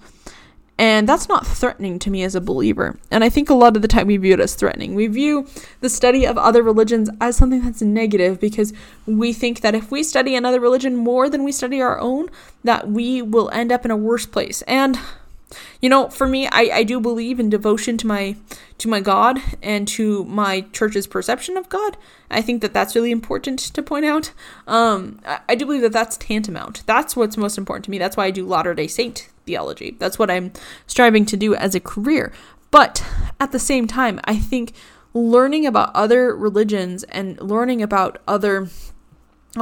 [0.81, 2.97] And that's not threatening to me as a believer.
[3.11, 4.95] And I think a lot of the time we view it as threatening.
[4.95, 5.45] We view
[5.79, 8.73] the study of other religions as something that's negative because
[9.05, 12.31] we think that if we study another religion more than we study our own,
[12.63, 14.63] that we will end up in a worse place.
[14.63, 14.97] And
[15.81, 18.37] you know, for me, I, I do believe in devotion to my
[18.79, 21.95] to my God and to my church's perception of God.
[22.31, 24.31] I think that that's really important to point out.
[24.65, 26.81] Um, I, I do believe that that's tantamount.
[26.87, 27.99] That's what's most important to me.
[27.99, 29.95] That's why I do Latter Day Saint theology.
[29.99, 30.51] That's what I'm
[30.87, 32.31] striving to do as a career.
[32.71, 33.03] But
[33.39, 34.73] at the same time, I think
[35.13, 38.69] learning about other religions and learning about other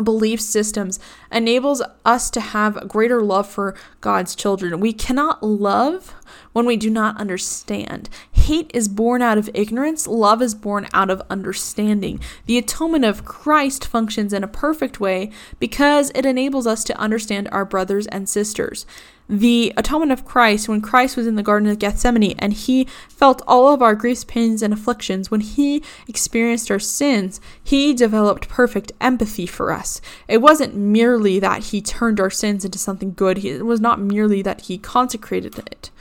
[0.03, 0.99] belief systems
[1.31, 4.79] enables us to have greater love for God's children.
[4.79, 6.13] We cannot love
[6.53, 8.07] when we do not understand.
[8.31, 12.19] Hate is born out of ignorance, love is born out of understanding.
[12.45, 17.49] The atonement of Christ functions in a perfect way because it enables us to understand
[17.51, 18.85] our brothers and sisters
[19.29, 23.43] the atonement of Christ when Christ was in the Garden of Gethsemane and he felt
[23.47, 25.29] all of our griefs, pains, and afflictions.
[25.29, 30.01] When he experienced our sins, he developed perfect empathy for us.
[30.27, 34.41] It wasn't merely that he turned our sins into something good, it was not merely
[34.41, 35.91] that he consecrated it.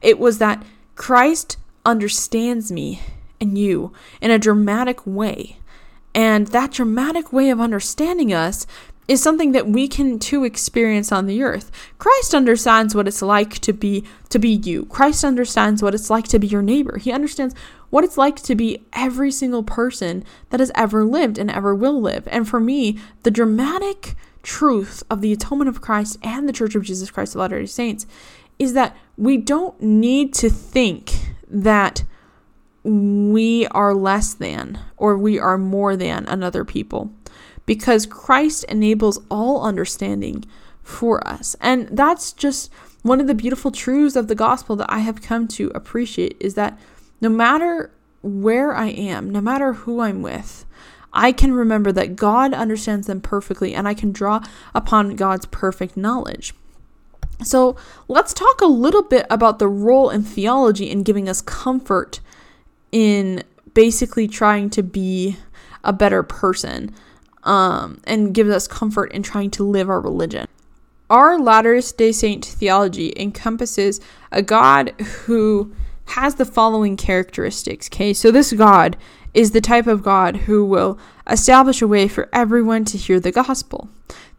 [0.00, 0.62] It was that
[0.94, 3.00] Christ understands me
[3.40, 5.56] and you in a dramatic way.
[6.14, 8.66] And that dramatic way of understanding us
[9.08, 11.72] is something that we can too experience on the earth.
[11.96, 14.84] Christ understands what it's like to be to be you.
[14.84, 16.98] Christ understands what it's like to be your neighbor.
[16.98, 17.54] He understands
[17.88, 21.98] what it's like to be every single person that has ever lived and ever will
[21.98, 22.28] live.
[22.30, 26.84] And for me, the dramatic truth of the atonement of Christ and the Church of
[26.84, 28.06] Jesus Christ of Latter-day Saints
[28.58, 31.14] is that we don't need to think
[31.48, 32.04] that
[32.84, 37.10] we are less than or we are more than another people
[37.68, 40.42] because Christ enables all understanding
[40.82, 41.54] for us.
[41.60, 45.46] And that's just one of the beautiful truths of the gospel that I have come
[45.48, 46.80] to appreciate is that
[47.20, 47.90] no matter
[48.22, 50.64] where I am, no matter who I'm with,
[51.12, 54.40] I can remember that God understands them perfectly and I can draw
[54.74, 56.54] upon God's perfect knowledge.
[57.44, 57.76] So
[58.08, 62.20] let's talk a little bit about the role in theology in giving us comfort
[62.92, 63.42] in
[63.74, 65.36] basically trying to be
[65.84, 66.94] a better person
[67.44, 70.46] um, and gives us comfort in trying to live our religion.
[71.10, 75.74] Our Latter day Saint theology encompasses a God who
[76.06, 77.88] has the following characteristics.
[77.88, 78.96] Okay, so this God
[79.34, 80.98] is the type of God who will
[81.28, 83.88] establish a way for everyone to hear the gospel.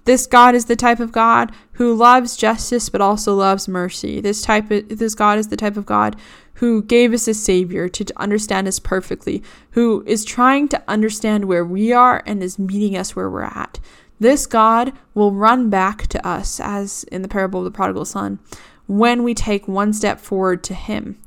[0.06, 4.20] This God is the type of God who loves justice but also loves mercy.
[4.20, 6.16] This type of, this God is the type of God
[6.60, 9.42] who gave us a Savior to, understand us perfectly,
[9.72, 13.80] who is trying to understand where we are and is meeting us where we're at.
[14.20, 18.40] This God will run back to us, as in the parable of the prodigal son,
[18.88, 21.18] when we take one step forward to Him.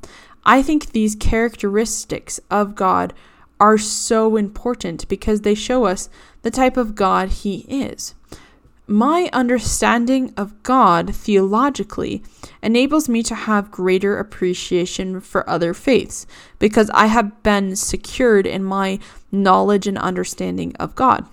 [0.45, 3.11] I think these characteristics of God
[3.59, 6.09] are so important because they show us
[6.43, 8.13] the type of God He is.
[8.93, 12.21] My understanding of God theologically
[12.61, 16.27] enables me to have greater appreciation for other faiths
[16.59, 18.99] because I have been secured in my
[19.31, 21.25] knowledge and understanding of God.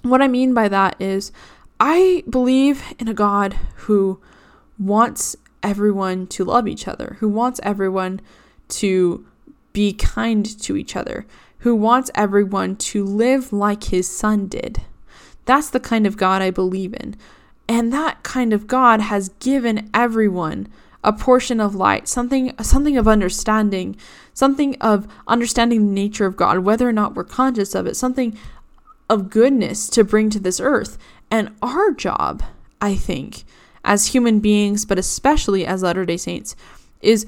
[0.00, 1.32] What I mean by that is,
[1.78, 4.18] I believe in a God who
[4.78, 8.22] wants everyone to love each other, who wants everyone
[8.68, 9.26] to
[9.74, 11.26] be kind to each other,
[11.58, 14.80] who wants everyone to live like his son did.
[15.50, 17.16] That's the kind of God I believe in.
[17.68, 20.68] And that kind of God has given everyone
[21.02, 23.96] a portion of light, something something of understanding,
[24.32, 28.38] something of understanding the nature of God, whether or not we're conscious of it, something
[29.08, 30.96] of goodness to bring to this earth.
[31.32, 32.44] And our job,
[32.80, 33.42] I think,
[33.84, 36.54] as human beings, but especially as Latter-day Saints,
[37.00, 37.26] is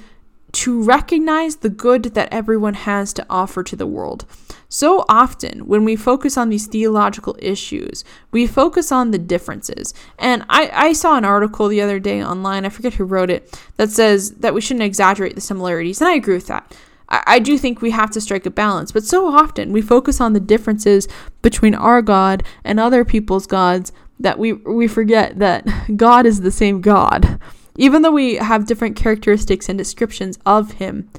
[0.52, 4.26] to recognize the good that everyone has to offer to the world.
[4.72, 9.92] So often, when we focus on these theological issues, we focus on the differences.
[10.18, 13.54] And I, I saw an article the other day online, I forget who wrote it,
[13.76, 16.00] that says that we shouldn't exaggerate the similarities.
[16.00, 16.74] And I agree with that.
[17.10, 20.22] I, I do think we have to strike a balance, but so often we focus
[20.22, 21.06] on the differences
[21.42, 26.50] between our God and other people's gods that we, we forget that God is the
[26.50, 27.38] same God.
[27.76, 31.10] Even though we have different characteristics and descriptions of him,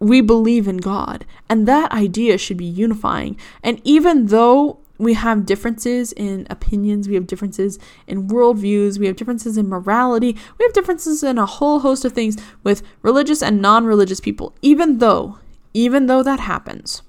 [0.00, 1.24] we believe in God.
[1.48, 3.36] And that idea should be unifying.
[3.62, 9.16] And even though we have differences in opinions, we have differences in worldviews, we have
[9.16, 13.62] differences in morality, we have differences in a whole host of things with religious and
[13.62, 15.38] non religious people, even though,
[15.72, 17.02] even though that happens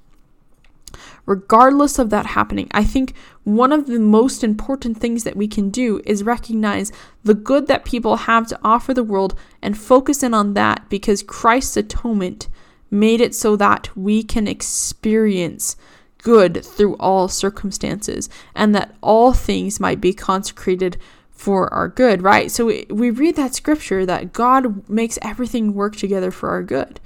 [1.26, 5.70] regardless of that happening, I think one of the most important things that we can
[5.70, 6.92] do is recognize
[7.24, 11.24] the good that people have to offer the world and focus in on that because
[11.24, 12.48] Christ's atonement
[12.92, 15.78] made it so that we can experience
[16.22, 20.98] good through all circumstances and that all things might be consecrated
[21.32, 22.52] for our good, right?
[22.52, 27.00] So we, we read that scripture that God makes everything work together for our good.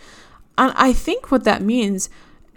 [0.58, 2.10] And I think what that means,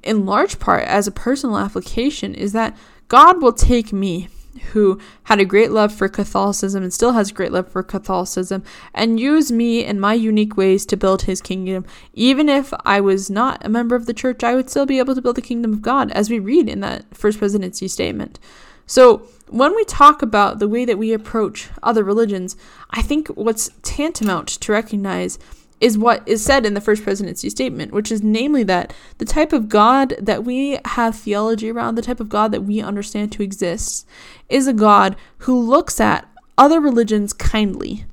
[0.02, 2.76] in large part, as a personal application, is that
[3.06, 7.34] God will take me, who had a great love for Catholicism and still has a
[7.34, 8.62] great love for Catholicism,
[8.94, 11.84] and use me in my unique ways to build his kingdom.
[12.14, 15.14] Even if I was not a member of the church, I would still be able
[15.14, 18.38] to build the kingdom of God, as we read in that first presidency statement.
[18.86, 22.56] So, when we talk about the way that we approach other religions,
[22.90, 25.38] I think what's tantamount to recognize
[25.80, 29.52] is what is said in the first presidency statement, which is namely that the type
[29.52, 33.42] of God that we have theology around, the type of God that we understand to
[33.42, 34.06] exist,
[34.48, 38.04] is a God who looks at other religions kindly,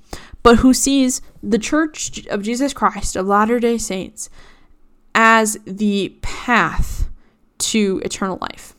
[0.44, 4.30] but who sees the Church of Jesus Christ of Latter day Saints
[5.16, 7.10] as the path
[7.58, 8.75] to eternal life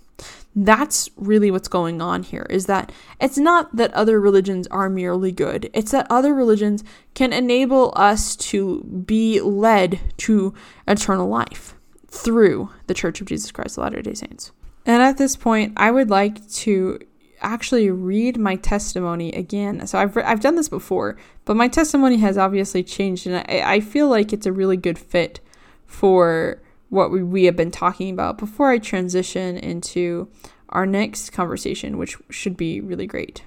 [0.56, 2.90] that's really what's going on here is that
[3.20, 5.68] it's not that other religions are merely good.
[5.74, 6.82] It's that other religions
[7.14, 10.54] can enable us to be led to
[10.88, 11.74] eternal life
[12.08, 14.52] through the church of jesus christ of latter-day saints.
[14.86, 17.00] And at this point i would like to
[17.42, 19.86] actually read my testimony again.
[19.86, 23.80] So i've, I've done this before but my testimony has obviously changed and I, I
[23.80, 25.40] feel like it's a really good fit
[25.84, 30.28] for what we, have been talking about before I transition into
[30.68, 33.42] our next conversation, which should be really great.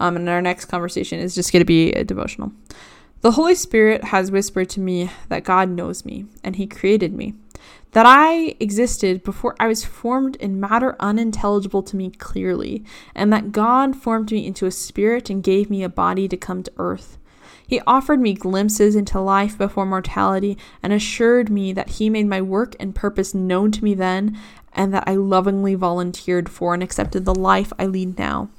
[0.00, 2.52] Um, and our next conversation is just going to be a devotional.
[3.20, 7.34] The Holy Spirit has whispered to me that God knows me and He created me,
[7.92, 12.84] that I existed before I was formed in matter unintelligible to me clearly,
[13.14, 16.62] and that God formed me into a spirit and gave me a body to come
[16.64, 17.18] to earth.
[17.66, 22.42] He offered me glimpses into life before mortality and assured me that He made my
[22.42, 24.38] work and purpose known to me then,
[24.72, 28.50] and that I lovingly volunteered for and accepted the life I lead now.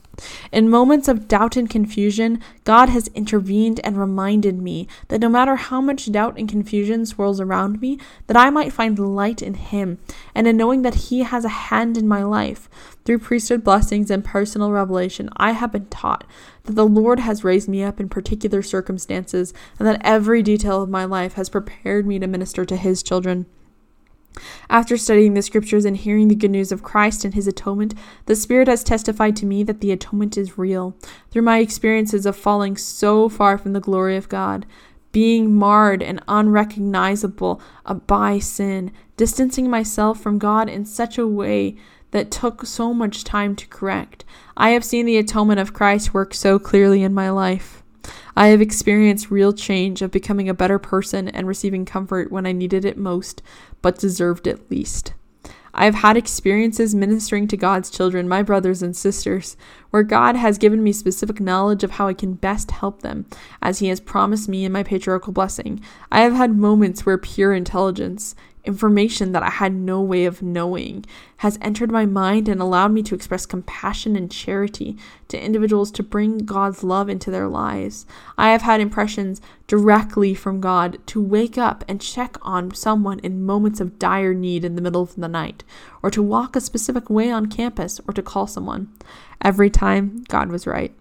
[0.52, 5.56] In moments of doubt and confusion, God has intervened and reminded me that no matter
[5.58, 10.00] how much doubt and confusion swirls around me, that I might find light in Him,
[10.34, 12.70] and in knowing that He has a hand in my life.
[13.04, 16.24] Through priesthood blessings and personal revelation, I have been taught
[16.66, 20.90] that the Lord has raised me up in particular circumstances, and that every detail of
[20.90, 23.46] my life has prepared me to minister to His children.
[24.70, 27.94] After studying the scriptures and hearing the good news of Christ and his atonement,
[28.26, 30.96] the Spirit has testified to me that the atonement is real.
[31.32, 34.66] Through my experiences of falling so far from the glory of God,
[35.14, 37.62] being marred and unrecognizable
[38.06, 41.78] by sin, distancing myself from God in such a way
[42.12, 44.24] that took so much time to correct,
[44.58, 47.84] I have seen the atonement of Christ work so clearly in my life.
[48.36, 52.52] I have experienced real change of becoming a better person and receiving comfort when I
[52.52, 53.42] needed it most,
[53.82, 55.14] but deserved it least.
[55.78, 59.58] I have had experiences ministering to God's children, my brothers and sisters,
[59.90, 63.26] where God has given me specific knowledge of how I can best help them,
[63.62, 65.82] as He has promised me in my patriarchal blessing.
[66.10, 68.36] I have had moments where pure intelligence,
[68.66, 71.06] information that I had no way of knowing
[71.38, 74.98] has entered my mind and allowed me to express compassion and charity
[75.28, 78.06] to individuals to bring God's love into their lives.
[78.38, 83.46] I have had impressions directly from God to wake up and check on someone in
[83.46, 85.64] moments of dire need in the middle of the night,
[86.02, 88.90] or to walk a specific way on campus, or to call someone.
[89.42, 90.94] Every time, God was right.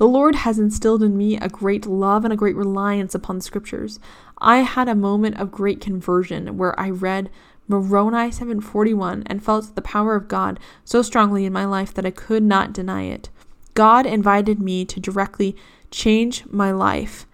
[0.00, 3.42] The Lord has instilled in me a great love and a great reliance upon the
[3.42, 4.00] scriptures.
[4.38, 7.28] I had a moment of great conversion where I read
[7.68, 12.12] Moroni 741 and felt the power of God so strongly in my life that I
[12.12, 13.28] could not deny it.
[13.74, 15.54] God invited me to directly
[15.90, 17.26] change my life,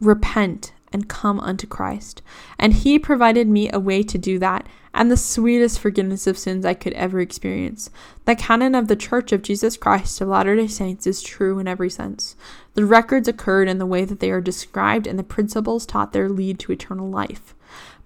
[0.00, 2.20] repent, and come unto Christ.
[2.58, 6.64] And He provided me a way to do that and the sweetest forgiveness of sins
[6.64, 7.90] I could ever experience.
[8.24, 11.66] The canon of the Church of Jesus Christ of Latter day Saints is true in
[11.66, 12.36] every sense.
[12.74, 16.28] The records occurred in the way that they are described, and the principles taught there
[16.28, 17.54] lead to eternal life.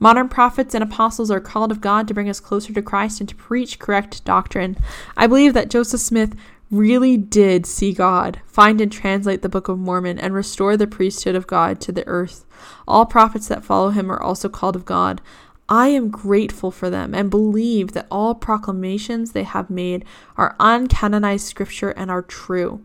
[0.01, 3.29] Modern prophets and apostles are called of God to bring us closer to Christ and
[3.29, 4.77] to preach correct doctrine.
[5.17, 6.35] I believe that Joseph Smith
[6.71, 11.35] really did see God, find and translate the Book of Mormon, and restore the priesthood
[11.35, 12.45] of God to the earth.
[12.87, 15.21] All prophets that follow him are also called of God.
[15.69, 20.05] I am grateful for them and believe that all proclamations they have made
[20.37, 22.83] are uncanonized scripture and are true.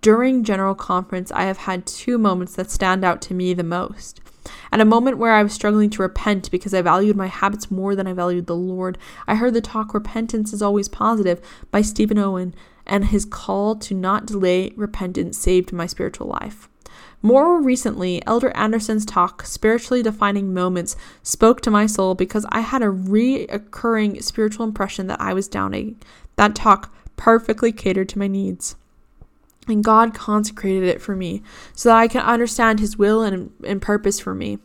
[0.00, 4.20] During General Conference, I have had two moments that stand out to me the most.
[4.72, 7.94] At a moment where I was struggling to repent because I valued my habits more
[7.94, 11.40] than I valued the Lord, I heard the talk Repentance is Always Positive
[11.70, 12.54] by Stephen Owen,
[12.86, 16.68] and his call to not delay repentance saved my spiritual life.
[17.20, 22.80] More recently, Elder Andersen's talk, Spiritually Defining Moments, spoke to my soul because I had
[22.80, 26.00] a reoccurring spiritual impression that I was downing.
[26.36, 28.76] That talk perfectly catered to my needs.
[29.66, 31.42] And God consecrated it for me
[31.74, 34.58] so that I can understand His will and, and purpose for me.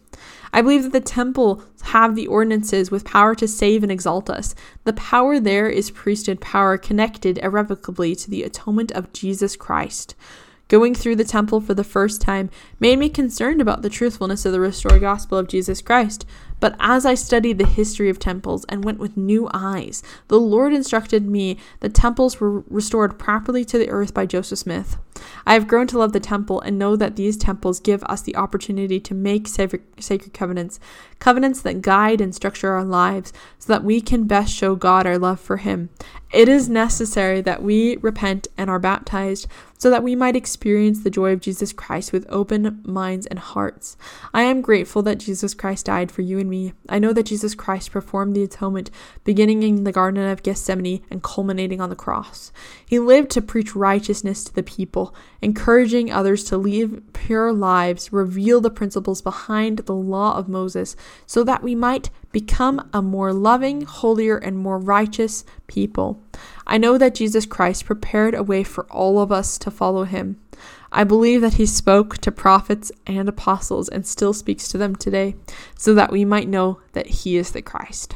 [0.53, 4.53] I believe that the temple have the ordinances with power to save and exalt us.
[4.83, 10.15] The power there is priesthood power connected irrevocably to the atonement of Jesus Christ.
[10.73, 12.49] Going through the temple for the first time
[12.79, 16.25] made me concerned about the truthfulness of the restored gospel of Jesus Christ.
[16.63, 20.71] But as I studied the history of temples and went with new eyes, the Lord
[20.71, 24.95] instructed me that temples were restored properly to the earth by Joseph Smith.
[25.45, 28.37] I have grown to love the temple and know that these temples give us the
[28.37, 30.79] opportunity to make sacred covenants,
[31.19, 35.19] covenants that guide and structure our lives so that we can best show God our
[35.19, 35.89] love for Him.
[36.31, 39.47] It is necessary that we repent and are baptized
[39.77, 43.97] so that we might experience the joy of Jesus Christ with open minds and hearts.
[44.33, 46.52] I am grateful that Jesus Christ died for you and.
[46.89, 48.89] I know that Jesus Christ performed the atonement
[49.23, 52.51] beginning in the Garden of Gethsemane and culminating on the cross.
[52.85, 58.61] He lived to preach righteousness to the people, encouraging others to live pure lives, reveal
[58.61, 60.95] the principles behind the law of Moses,
[61.25, 66.21] so that we might become a more loving, holier, and more righteous people.
[66.65, 70.39] I know that Jesus Christ prepared a way for all of us to follow him.
[70.95, 75.35] I believe that he spoke to prophets and apostles and still speaks to them today,
[75.75, 78.15] so that we might know that he is the Christ.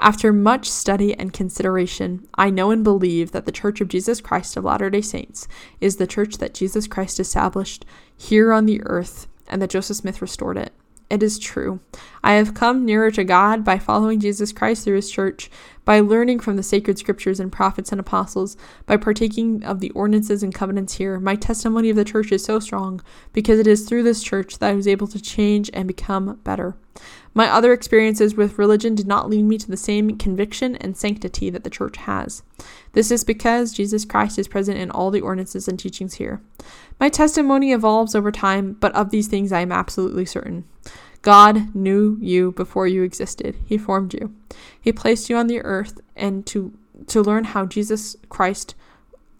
[0.00, 4.56] After much study and consideration, I know and believe that the Church of Jesus Christ
[4.56, 5.46] of Latter day Saints
[5.80, 10.20] is the church that Jesus Christ established here on the earth and that Joseph Smith
[10.20, 10.72] restored it.
[11.10, 11.80] It is true.
[12.22, 15.50] I have come nearer to God by following Jesus Christ through his church,
[15.88, 20.42] by learning from the sacred scriptures and prophets and apostles, by partaking of the ordinances
[20.42, 21.18] and covenants here.
[21.18, 23.00] My testimony of the church is so strong
[23.32, 26.76] because it is through this church that I was able to change and become better.
[27.32, 31.48] My other experiences with religion did not lead me to the same conviction and sanctity
[31.48, 32.42] that the church has.
[32.92, 36.42] This is because Jesus Christ is present in all the ordinances and teachings here.
[37.00, 40.66] My testimony evolves over time, but of these things I am absolutely certain.
[41.22, 43.56] God knew you before you existed.
[43.64, 44.34] He formed you.
[44.80, 48.74] He placed you on the earth and to to learn how Jesus Christ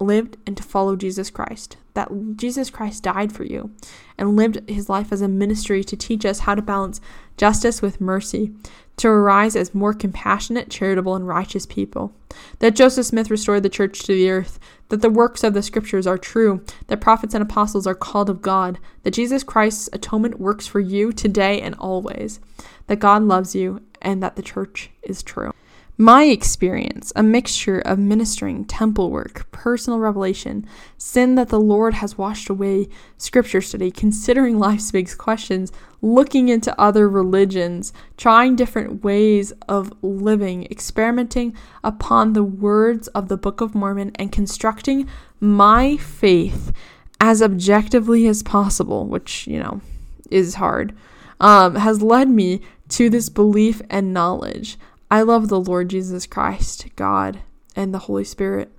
[0.00, 1.76] lived and to follow Jesus Christ.
[1.94, 3.70] That Jesus Christ died for you
[4.16, 7.00] and lived his life as a ministry to teach us how to balance
[7.36, 8.52] justice with mercy,
[8.98, 12.12] to arise as more compassionate, charitable, and righteous people.
[12.58, 16.06] That Joseph Smith restored the church to the earth, that the works of the scriptures
[16.06, 20.66] are true, that prophets and apostles are called of God, that Jesus Christ's atonement works
[20.66, 22.40] for you today and always,
[22.86, 25.52] that God loves you, and that the church is true.
[26.00, 30.64] My experience, a mixture of ministering, temple work, personal revelation,
[30.96, 36.80] sin that the Lord has washed away, scripture study, considering life's big questions, looking into
[36.80, 43.74] other religions, trying different ways of living, experimenting upon the words of the Book of
[43.74, 45.08] Mormon, and constructing
[45.40, 46.72] my faith
[47.20, 49.80] as objectively as possible, which, you know,
[50.30, 50.94] is hard,
[51.40, 54.78] um, has led me to this belief and knowledge.
[55.10, 57.40] I love the Lord Jesus Christ, God,
[57.74, 58.70] and the Holy Spirit.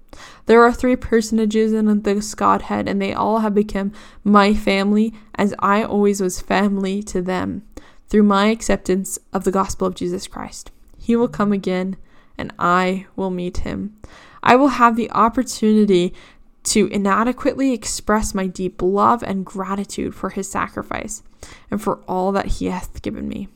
[0.45, 3.91] There are three personages in this Godhead, and they all have become
[4.23, 7.63] my family, as I always was family to them,
[8.07, 10.71] through my acceptance of the gospel of Jesus Christ.
[10.97, 11.97] He will come again,
[12.37, 13.97] and I will meet him.
[14.43, 16.13] I will have the opportunity
[16.63, 21.23] to inadequately express my deep love and gratitude for his sacrifice
[21.71, 23.47] and for all that he hath given me.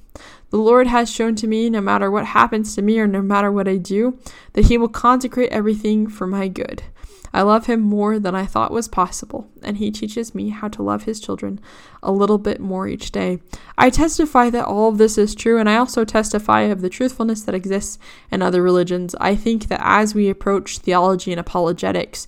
[0.54, 3.52] The Lord has shown to me, no matter what happens to me or no matter
[3.52, 4.20] what I do,
[4.54, 6.84] that He will consecrate everything for my good.
[7.34, 10.84] I love Him more than I thought was possible, and He teaches me how to
[10.84, 11.60] love His children
[12.04, 13.42] a little bit more each day.
[13.80, 17.42] I testify that all of this is true, and I also testify of the truthfulness
[17.42, 17.98] that exists
[18.30, 19.16] in other religions.
[19.20, 22.28] I think that as we approach theology and apologetics,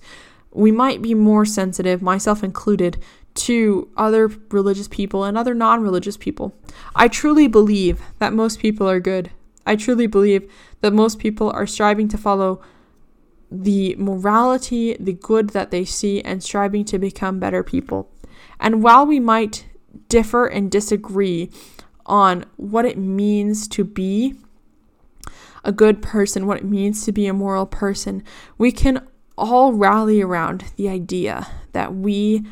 [0.50, 3.00] we might be more sensitive, myself included,
[3.36, 6.54] to other religious people and other non religious people.
[6.94, 9.30] I truly believe that most people are good.
[9.66, 12.60] I truly believe that most people are striving to follow
[13.50, 18.10] the morality, the good that they see, and striving to become better people.
[18.58, 19.66] And while we might
[20.08, 21.50] differ and disagree
[22.04, 24.34] on what it means to be
[25.64, 28.22] a good person, what it means to be a moral person,
[28.56, 29.06] we can
[29.36, 32.44] all rally around the idea that we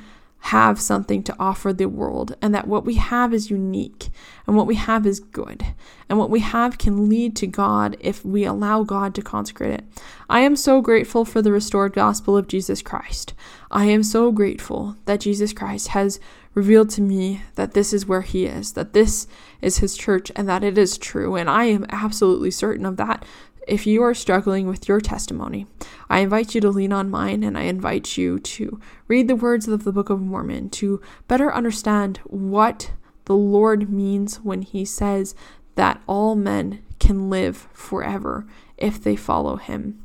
[0.49, 4.11] have something to offer the world and that what we have is unique
[4.47, 5.65] and what we have is good
[6.07, 9.85] and what we have can lead to God if we allow God to consecrate it.
[10.29, 13.33] I am so grateful for the restored gospel of Jesus Christ.
[13.71, 16.21] I am so grateful that Jesus Christ has
[16.53, 19.27] revealed to me that this is where he is, that this
[19.63, 23.25] is his church and that it is true and I am absolutely certain of that
[23.67, 25.67] if you are struggling with your testimony,
[26.09, 29.69] I invite you to lean on mine and I invite you to read the words
[29.69, 32.93] of the Book of Mormon to better understand what
[33.25, 35.35] the Lord means when he says
[35.77, 38.47] that all men can live forever
[38.77, 40.05] if they follow him.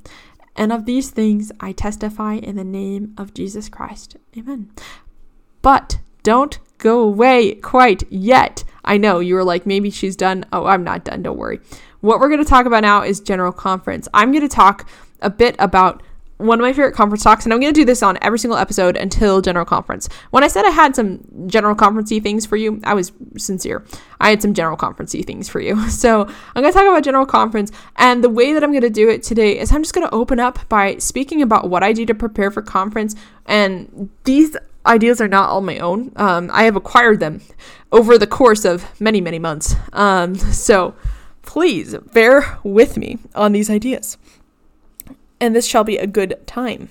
[0.55, 4.17] And of these things I testify in the name of Jesus Christ.
[4.37, 4.71] Amen.
[5.61, 8.63] But don't go away quite yet.
[8.83, 10.45] I know you were like, maybe she's done.
[10.51, 11.23] Oh, I'm not done.
[11.23, 11.59] Don't worry.
[12.01, 14.07] What we're going to talk about now is General Conference.
[14.13, 14.89] I'm going to talk
[15.21, 16.01] a bit about
[16.37, 18.57] one of my favorite conference talks, and I'm going to do this on every single
[18.57, 20.07] episode until General Conference.
[20.31, 23.83] When I said I had some General Conferencey things for you, I was sincere.
[24.21, 25.75] I had some General Conferencey things for you.
[25.89, 28.89] So I'm going to talk about General Conference, and the way that I'm going to
[28.89, 31.91] do it today is I'm just going to open up by speaking about what I
[31.91, 36.13] do to prepare for conference, and these ideas are not all my own.
[36.15, 37.41] Um, I have acquired them
[37.91, 39.75] over the course of many, many months.
[39.91, 40.95] Um, so
[41.49, 44.19] please bear with me on these ideas
[45.41, 46.89] and this shall be a good time.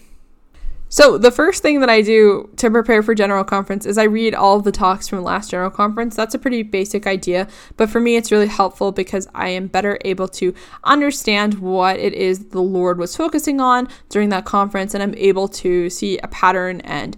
[0.89, 4.35] So, the first thing that I do to prepare for General Conference is I read
[4.35, 6.17] all of the talks from last General Conference.
[6.17, 7.47] That's a pretty basic idea,
[7.77, 10.53] but for me, it's really helpful because I am better able to
[10.83, 15.47] understand what it is the Lord was focusing on during that conference, and I'm able
[15.49, 17.17] to see a pattern and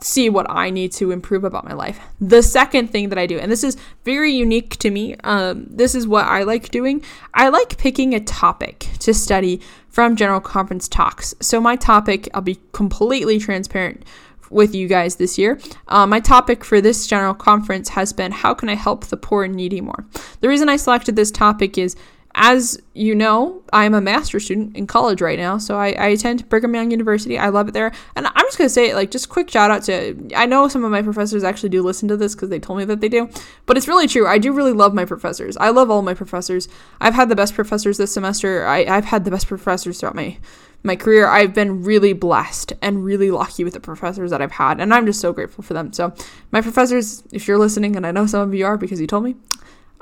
[0.00, 2.00] see what I need to improve about my life.
[2.20, 5.94] The second thing that I do, and this is very unique to me, um, this
[5.94, 7.02] is what I like doing.
[7.34, 11.34] I like picking a topic to study from General Conference talks.
[11.40, 14.04] So, my topic, I'll be completely transparent
[14.50, 15.58] with you guys this year.
[15.88, 19.44] Uh, my topic for this General Conference has been How can I help the poor
[19.44, 20.04] and needy more?
[20.40, 21.96] The reason I selected this topic is
[22.34, 26.48] as you know, I'm a master's student in college right now, so I, I attend
[26.48, 27.38] Brigham Young University.
[27.38, 30.16] I love it there, and I'm just gonna say, like, just quick shout out to.
[30.34, 32.84] I know some of my professors actually do listen to this because they told me
[32.86, 33.28] that they do,
[33.66, 34.26] but it's really true.
[34.26, 35.56] I do really love my professors.
[35.58, 36.68] I love all my professors.
[37.00, 38.66] I've had the best professors this semester.
[38.66, 40.38] I, I've had the best professors throughout my
[40.82, 41.28] my career.
[41.28, 45.06] I've been really blessed and really lucky with the professors that I've had, and I'm
[45.06, 45.92] just so grateful for them.
[45.92, 46.14] So,
[46.50, 49.24] my professors, if you're listening, and I know some of you are because you told
[49.24, 49.36] me,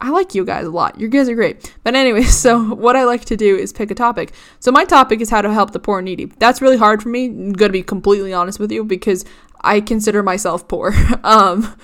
[0.00, 0.98] I like you guys a lot.
[0.98, 1.74] You guys are great.
[1.84, 4.32] But anyway, so what I like to do is pick a topic.
[4.58, 6.26] So my topic is how to help the poor and needy.
[6.38, 7.26] That's really hard for me.
[7.26, 9.24] I'm to be completely honest with you because
[9.62, 10.94] I consider myself poor.
[11.24, 11.76] um,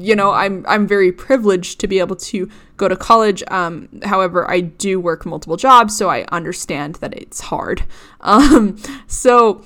[0.00, 2.48] you know, I'm I'm very privileged to be able to
[2.78, 3.42] go to college.
[3.48, 7.84] Um, however, I do work multiple jobs, so I understand that it's hard.
[8.24, 9.64] Um, so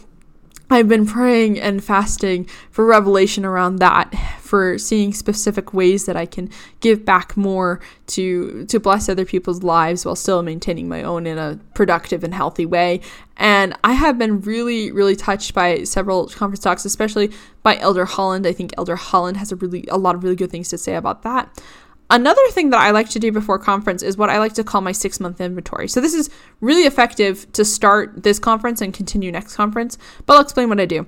[0.68, 6.26] I've been praying and fasting for revelation around that, for seeing specific ways that I
[6.26, 6.50] can
[6.80, 11.38] give back more to to bless other people's lives while still maintaining my own in
[11.38, 13.00] a productive and healthy way.
[13.36, 17.30] And I have been really, really touched by several conference talks, especially
[17.62, 18.46] by Elder Holland.
[18.46, 20.96] I think Elder Holland has a really a lot of really good things to say
[20.96, 21.62] about that.
[22.08, 24.80] Another thing that I like to do before conference is what I like to call
[24.80, 25.88] my six month inventory.
[25.88, 26.30] So, this is
[26.60, 30.86] really effective to start this conference and continue next conference, but I'll explain what I
[30.86, 31.06] do.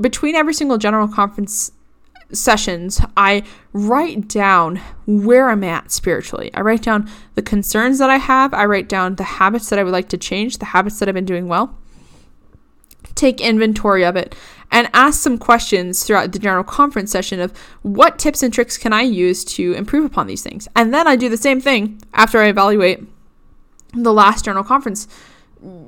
[0.00, 1.70] Between every single general conference
[2.32, 6.50] sessions, I write down where I'm at spiritually.
[6.54, 9.84] I write down the concerns that I have, I write down the habits that I
[9.84, 11.78] would like to change, the habits that I've been doing well
[13.22, 14.34] take inventory of it
[14.72, 18.92] and ask some questions throughout the general conference session of what tips and tricks can
[18.92, 20.66] I use to improve upon these things.
[20.74, 23.00] And then I do the same thing after I evaluate
[23.94, 25.06] the last general conference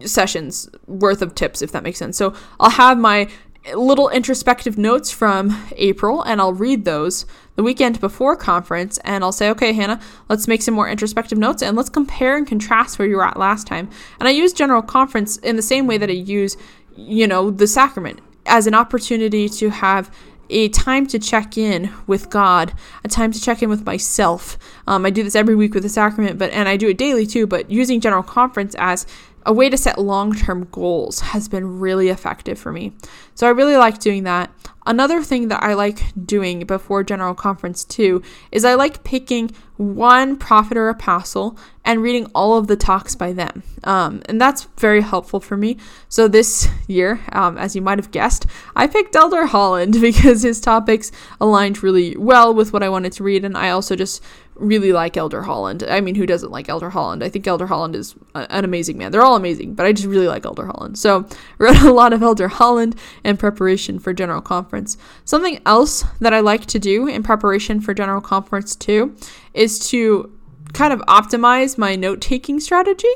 [0.05, 2.17] sessions worth of tips, if that makes sense.
[2.17, 3.29] So I'll have my
[3.75, 7.25] little introspective notes from April and I'll read those
[7.57, 11.63] the weekend before conference and I'll say, okay, Hannah, let's make some more introspective notes
[11.63, 13.89] and let's compare and contrast where you were at last time.
[14.19, 16.57] And I use general conference in the same way that I use
[16.97, 20.15] you know, the sacrament as an opportunity to have
[20.51, 24.59] a time to check in with God, a time to check in with myself.
[24.87, 27.27] Um, I do this every week with the sacrament, but and I do it daily
[27.27, 27.47] too.
[27.47, 29.07] But using general conference as
[29.47, 32.93] a way to set long term goals has been really effective for me.
[33.35, 34.51] So I really like doing that.
[34.87, 38.23] Another thing that I like doing before General Conference too
[38.53, 43.33] is I like picking one prophet or apostle and reading all of the talks by
[43.33, 43.63] them.
[43.83, 45.79] Um, and that's very helpful for me.
[46.09, 50.61] So this year, um, as you might have guessed, I picked Elder Holland because his
[50.61, 53.45] topics aligned really well with what I wanted to read.
[53.45, 54.23] And I also just
[54.55, 55.83] really like Elder Holland.
[55.89, 57.23] I mean, who doesn't like Elder Holland?
[57.23, 59.13] I think Elder Holland is a, an amazing man.
[59.13, 60.99] They're all amazing, but I just really like Elder Holland.
[60.99, 61.27] So,
[61.59, 64.97] read a lot of Elder Holland in preparation for General Conference.
[65.25, 69.17] Something else that I like to do in preparation for General Conference too
[69.53, 70.33] is to
[70.73, 73.09] kind of optimize my note taking strategy.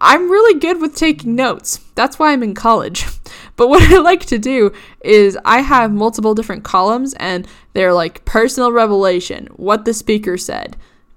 [0.00, 1.78] I'm really good with taking notes.
[1.94, 3.06] That's why I'm in college.
[3.56, 4.72] But what I like to do
[5.04, 10.76] is I have multiple different columns and they're like personal revelation, what the speaker said,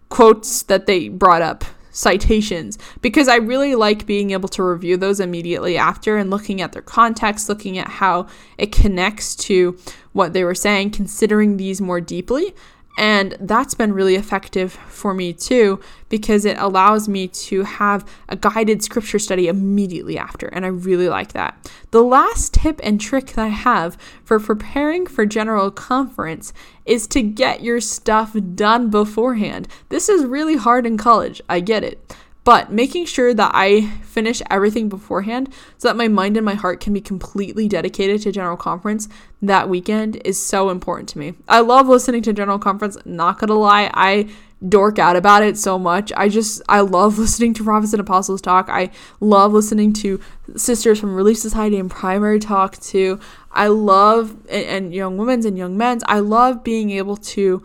[0.10, 5.20] quotes that they brought up, citations because I really like being able to review those
[5.20, 8.28] immediately after and looking at their context, looking at how
[8.58, 9.78] it connects to
[10.12, 12.56] what they were saying, considering these more deeply.
[12.98, 15.80] And that's been really effective for me too,
[16.10, 20.48] because it allows me to have a guided scripture study immediately after.
[20.48, 21.72] And I really like that.
[21.90, 26.54] The last tip and trick that I have for preparing for general conference
[26.86, 29.68] is to get your stuff done beforehand.
[29.90, 31.42] This is really hard in college.
[31.50, 32.16] I get it.
[32.44, 36.82] But making sure that I finish everything beforehand so that my mind and my heart
[36.82, 39.08] can be completely dedicated to General Conference
[39.42, 41.34] that weekend is so important to me.
[41.48, 43.90] I love listening to General Conference, not gonna lie.
[43.94, 44.30] I
[44.68, 46.12] dork out about it so much.
[46.16, 48.70] I just I love listening to Prophets and Apostles talk.
[48.70, 48.90] I
[49.20, 50.20] love listening to
[50.56, 53.20] sisters from Relief Society and Primary talk too.
[53.52, 56.04] I love and, and young women's and young men's.
[56.08, 57.64] I love being able to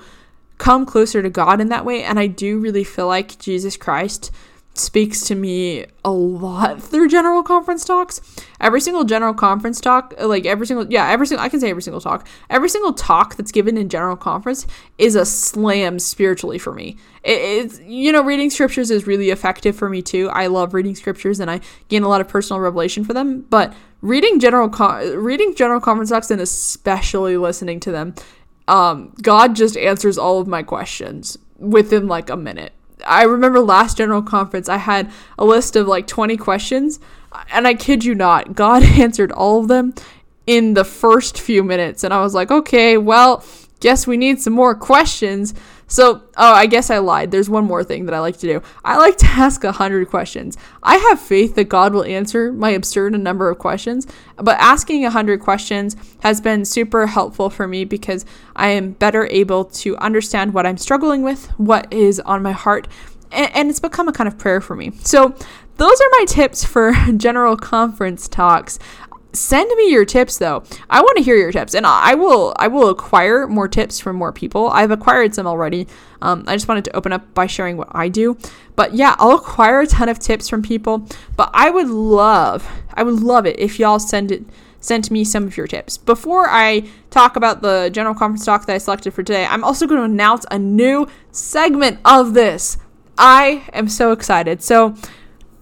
[0.59, 4.33] come closer to God in that way and I do really feel like Jesus Christ
[4.79, 8.21] speaks to me a lot through general conference talks.
[8.61, 11.83] Every single general conference talk, like every single, yeah, every single, I can say every
[11.83, 14.67] single talk, every single talk that's given in general conference
[14.99, 16.97] is a slam spiritually for me.
[17.23, 20.29] It, it's, you know, reading scriptures is really effective for me too.
[20.31, 23.75] I love reading scriptures and I gain a lot of personal revelation for them, but
[24.01, 28.15] reading general, con- reading general conference talks and especially listening to them,
[28.67, 32.73] um, God just answers all of my questions within like a minute
[33.07, 37.01] I remember last general conference, I had a list of like 20 questions,
[37.53, 39.95] and I kid you not, God answered all of them
[40.47, 42.05] in the first few minutes.
[42.05, 43.45] And I was like, okay, well,
[43.81, 45.55] guess we need some more questions.
[45.89, 47.31] So, oh, I guess I lied.
[47.31, 48.63] There's one more thing that I like to do.
[48.85, 50.57] I like to ask a hundred questions.
[50.83, 55.11] I have faith that God will answer my absurd number of questions, but asking a
[55.11, 58.25] hundred questions has been super helpful for me because
[58.55, 62.87] I am better able to understand what I'm struggling with, what is on my heart,
[63.33, 64.93] and, and it's become a kind of prayer for me.
[65.03, 65.35] So,
[65.79, 68.81] those are my tips for general conference talks
[69.33, 72.67] send me your tips though i want to hear your tips and i will i
[72.67, 75.87] will acquire more tips from more people i've acquired some already
[76.23, 78.37] um, i just wanted to open up by sharing what i do
[78.75, 81.07] but yeah i'll acquire a ton of tips from people
[81.37, 84.43] but i would love i would love it if y'all send it
[84.81, 85.99] sent me some of your tips.
[85.99, 89.89] Before I talk about the general conference talk that I selected for today, I'm also
[89.89, 92.79] going to announce a new segment of this.
[93.19, 94.63] I am so excited.
[94.63, 94.95] So,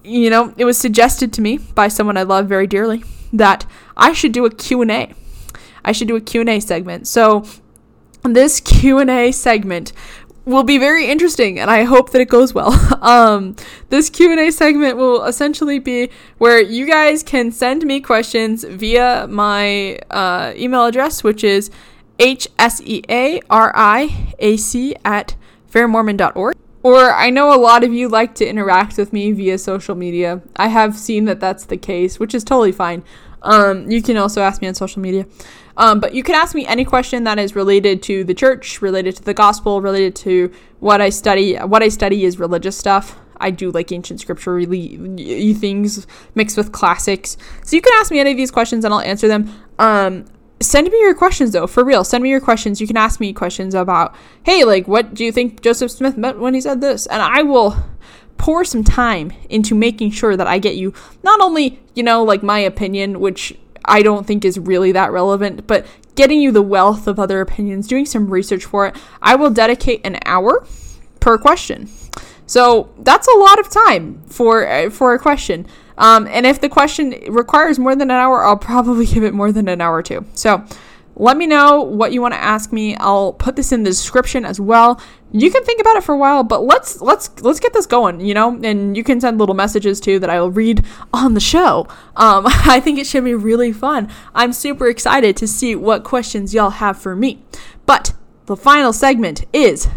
[0.05, 3.67] you know, it was suggested to me by someone I love very dearly that
[3.97, 5.15] I should do a Q&A.
[5.85, 7.07] I should do a Q&A segment.
[7.07, 7.45] So
[8.23, 9.93] this Q&A segment
[10.45, 12.73] will be very interesting and I hope that it goes well.
[13.03, 13.57] um,
[13.89, 19.99] this Q&A segment will essentially be where you guys can send me questions via my
[20.11, 21.71] uh, email address, which is
[22.19, 23.43] hseariac
[25.05, 25.37] at
[25.71, 26.55] fairmormon.org.
[26.87, 30.41] Or I know a lot of you like to interact with me via social media.
[30.55, 33.03] I have seen that that's the case, which is totally fine.
[33.43, 35.27] Um, you can also ask me on social media.
[35.77, 39.17] Um, but you can ask me any question that is related to the church, related
[39.17, 41.57] to the gospel, related to what I study.
[41.57, 43.19] What I study is religious stuff.
[43.39, 46.07] I do like ancient scripture really things
[46.37, 47.37] mixed with classics.
[47.65, 49.53] So you can ask me any of these questions and I'll answer them.
[49.81, 50.27] Um,
[50.61, 52.05] send me your questions though for real.
[52.05, 52.81] Send me your questions.
[52.81, 56.39] You can ask me questions about hey like what do you think joseph smith meant
[56.39, 57.07] when he said this?
[57.07, 57.77] And i will
[58.39, 60.93] pour some time into making sure that i get you
[61.23, 65.67] not only you know like my opinion which i don't think is really that relevant
[65.67, 65.87] but
[66.17, 68.97] getting you the wealth of other opinions doing some research for it.
[69.23, 70.67] I will dedicate an hour
[71.21, 71.89] per question.
[72.47, 75.67] So that's a lot of time for for a question
[75.99, 79.53] um, and if the question requires more than an hour, I'll probably give it more
[79.53, 80.25] than an hour too.
[80.35, 80.65] So
[81.19, 82.95] let me know what you want to ask me.
[82.97, 85.01] I'll put this in the description as well.
[85.33, 88.21] You can think about it for a while, but let's let's let's get this going,
[88.21, 88.59] you know.
[88.63, 90.85] And you can send little messages too that I will read
[91.15, 91.89] on the show.
[92.17, 94.11] Um, I think it should be really fun.
[94.35, 97.43] I'm super excited to see what questions y'all have for me.
[97.87, 98.13] But
[98.45, 99.89] the final segment is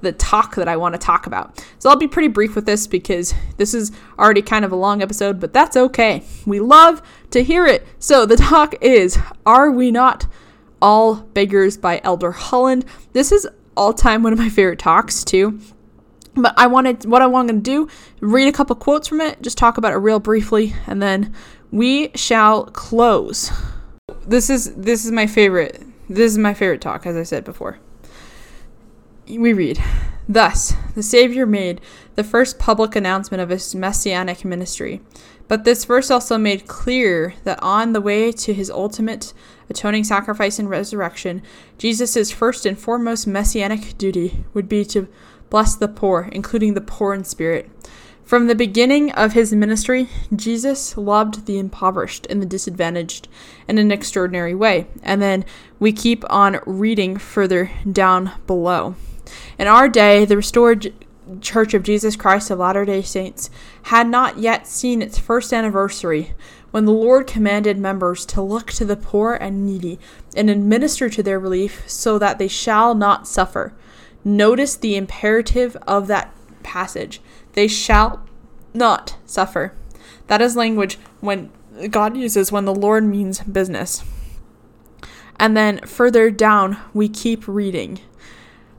[0.00, 1.64] the talk that I want to talk about.
[1.82, 5.02] So I'll be pretty brief with this because this is already kind of a long
[5.02, 6.22] episode, but that's okay.
[6.46, 7.02] We love
[7.32, 7.84] to hear it.
[7.98, 10.28] So the talk is Are We Not
[10.80, 12.84] All Beggars by Elder Holland.
[13.14, 15.58] This is all time one of my favorite talks, too.
[16.34, 17.88] But I wanted what I want to do,
[18.20, 21.34] read a couple quotes from it, just talk about it real briefly, and then
[21.72, 23.50] we shall close.
[24.24, 25.82] This is this is my favorite.
[26.08, 27.80] This is my favorite talk, as I said before
[29.26, 29.82] we read,
[30.28, 31.80] Thus, the Savior made
[32.14, 35.00] the first public announcement of his messianic ministry.
[35.48, 39.34] But this verse also made clear that on the way to his ultimate
[39.68, 41.42] atoning sacrifice and resurrection,
[41.76, 45.08] Jesus' first and foremost messianic duty would be to
[45.50, 47.68] bless the poor, including the poor in spirit.
[48.24, 53.28] From the beginning of his ministry, Jesus loved the impoverished and the disadvantaged
[53.68, 54.86] in an extraordinary way.
[55.02, 55.44] And then
[55.78, 58.94] we keep on reading further down below.
[59.58, 60.92] In our day, the restored
[61.40, 63.48] Church of Jesus Christ of Latter day Saints
[63.84, 66.34] had not yet seen its first anniversary
[66.72, 69.98] when the Lord commanded members to look to the poor and needy
[70.34, 73.72] and administer to their relief so that they shall not suffer.
[74.24, 77.20] Notice the imperative of that passage.
[77.52, 78.24] They shall
[78.74, 79.74] not suffer.
[80.26, 81.52] That is language when
[81.90, 84.02] God uses when the Lord means business.
[85.38, 88.00] And then further down, we keep reading.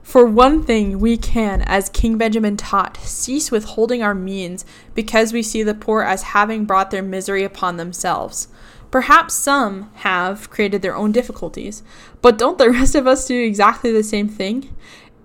[0.03, 5.41] For one thing, we can, as King Benjamin taught, cease withholding our means because we
[5.41, 8.49] see the poor as having brought their misery upon themselves.
[8.91, 11.81] Perhaps some have created their own difficulties,
[12.21, 14.75] but don't the rest of us do exactly the same thing?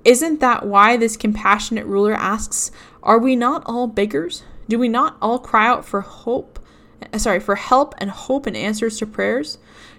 [0.04, 2.70] Isn't that why this compassionate ruler asks,
[3.02, 4.44] Are we not all beggars?
[4.68, 6.58] Do we not all cry out for hope?
[7.12, 9.58] Eh, sorry, for help and hope and answers to prayers?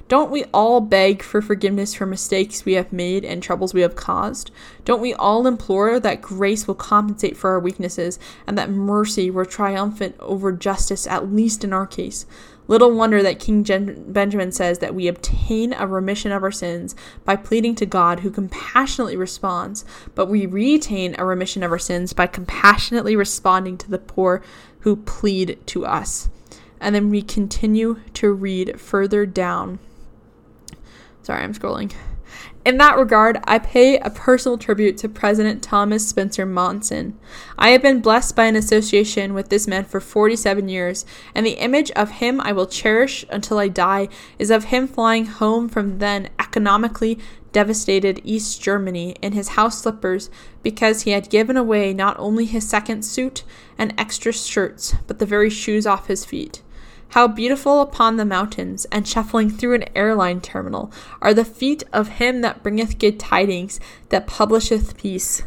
[0.10, 3.96] Don't we all beg for forgiveness for mistakes we have made and troubles we have
[3.96, 4.50] caused?
[4.84, 9.46] Don't we all implore that grace will compensate for our weaknesses and that mercy will
[9.46, 12.26] triumphant over justice, at least in our case?
[12.68, 13.62] Little wonder that King
[14.08, 18.32] Benjamin says that we obtain a remission of our sins by pleading to God, who
[18.32, 19.86] compassionately responds,
[20.16, 24.42] but we retain a remission of our sins by compassionately responding to the poor
[24.80, 26.30] who plead to us.
[26.80, 29.78] And then we continue to read further down.
[31.30, 31.94] Sorry, I'm scrolling.
[32.66, 37.20] In that regard, I pay a personal tribute to President Thomas Spencer Monson.
[37.56, 41.06] I have been blessed by an association with this man for 47 years,
[41.36, 44.10] and the image of him I will cherish until I die
[44.40, 47.20] is of him flying home from then economically
[47.52, 50.32] devastated East Germany in his house slippers
[50.64, 53.44] because he had given away not only his second suit
[53.78, 56.64] and extra shirts, but the very shoes off his feet.
[57.14, 60.92] How beautiful upon the mountains, and shuffling through an airline terminal,
[61.22, 63.80] are the feet of him that bringeth good tidings,
[64.10, 65.42] that publisheth peace.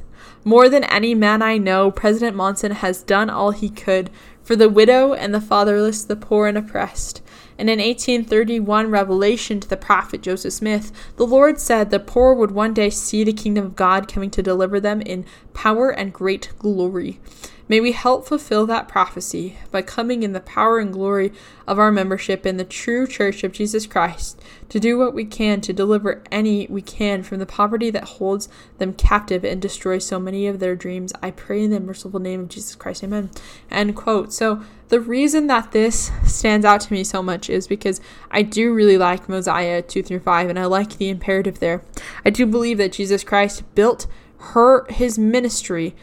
[0.44, 4.10] More than any man I know, President Monson has done all he could
[4.42, 7.22] for the widow and the fatherless, the poor and oppressed.
[7.56, 12.50] In an 1831 revelation to the prophet Joseph Smith, the Lord said the poor would
[12.50, 16.50] one day see the kingdom of God coming to deliver them in power and great
[16.58, 17.20] glory.
[17.68, 21.32] May we help fulfill that prophecy by coming in the power and glory
[21.66, 25.60] of our membership in the true Church of Jesus Christ to do what we can
[25.60, 28.48] to deliver any we can from the poverty that holds
[28.78, 31.12] them captive and destroys so many of their dreams.
[31.22, 33.04] I pray in the merciful name of Jesus Christ.
[33.04, 33.30] Amen.
[33.70, 34.32] End quote.
[34.32, 37.98] So, the reason that this stands out to me so much is because
[38.30, 41.82] I do really like Mosiah 2 through 5 and I like the imperative there.
[42.26, 44.06] I do believe that Jesus Christ built
[44.38, 45.94] her his ministry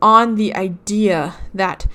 [0.00, 1.86] on the idea that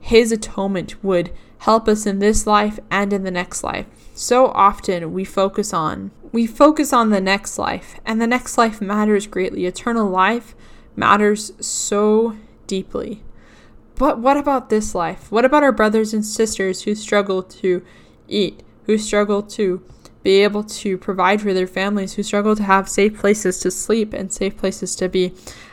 [0.00, 3.86] his atonement would help us in this life and in the next life.
[4.14, 8.80] So often we focus on we focus on the next life and the next life
[8.80, 9.64] matters greatly.
[9.64, 10.54] Eternal life
[10.94, 12.36] matters so
[12.66, 13.22] deeply.
[13.94, 15.32] But what about this life?
[15.32, 17.82] What about our brothers and sisters who struggle to
[18.28, 19.82] eat, who struggle to
[20.22, 24.12] be able to provide for their families, who struggle to have safe places to sleep
[24.12, 25.32] and safe places to be?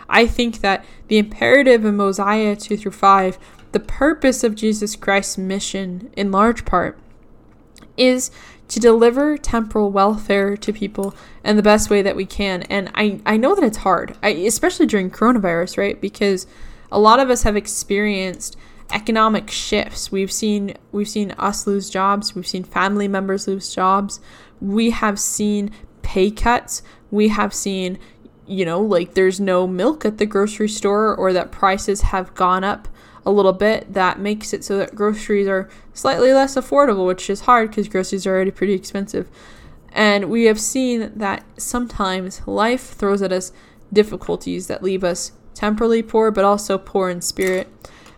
[0.09, 3.37] I think that the imperative in Mosiah 2 through 5,
[3.71, 6.97] the purpose of Jesus Christ's mission, in large part,
[7.97, 8.31] is
[8.67, 12.63] to deliver temporal welfare to people in the best way that we can.
[12.63, 15.99] And I, I know that it's hard, I, especially during coronavirus, right?
[15.99, 16.47] Because
[16.91, 18.57] a lot of us have experienced
[18.91, 20.11] economic shifts.
[20.11, 24.19] We've seen we've seen us lose jobs, we've seen family members lose jobs.
[24.61, 26.81] We have seen pay cuts.
[27.11, 27.99] We have seen
[28.47, 32.63] you know, like there's no milk at the grocery store or that prices have gone
[32.63, 32.87] up
[33.25, 37.41] a little bit, that makes it so that groceries are slightly less affordable, which is
[37.41, 39.27] hard because groceries are already pretty expensive.
[39.91, 43.51] And we have seen that sometimes life throws at us
[43.91, 47.67] difficulties that leave us temporally poor, but also poor in spirit.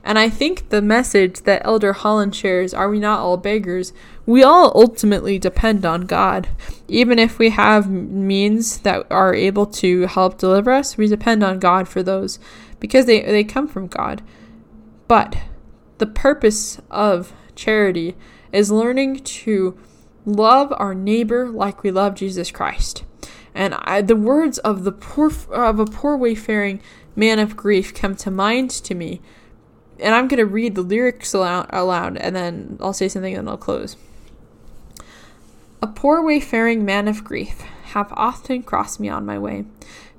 [0.03, 3.93] And I think the message that Elder Holland shares, Are we not all beggars?
[4.27, 6.49] We all ultimately depend on God.
[6.89, 11.59] Even if we have means that are able to help deliver us, we depend on
[11.59, 12.37] God for those
[12.81, 14.21] because they, they come from God.
[15.07, 15.37] But
[15.97, 18.17] the purpose of charity
[18.51, 19.79] is learning to
[20.25, 23.05] love our neighbor like we love Jesus Christ.
[23.55, 26.81] And I, the words of the poor of a poor wayfaring
[27.15, 29.21] man of grief come to mind to me
[29.99, 33.47] and I'm going to read the lyrics aloud, aloud and then I'll say something and
[33.47, 33.95] then I'll close.
[35.79, 37.61] A poor wayfaring man of grief
[37.91, 39.65] hath often crossed me on my way,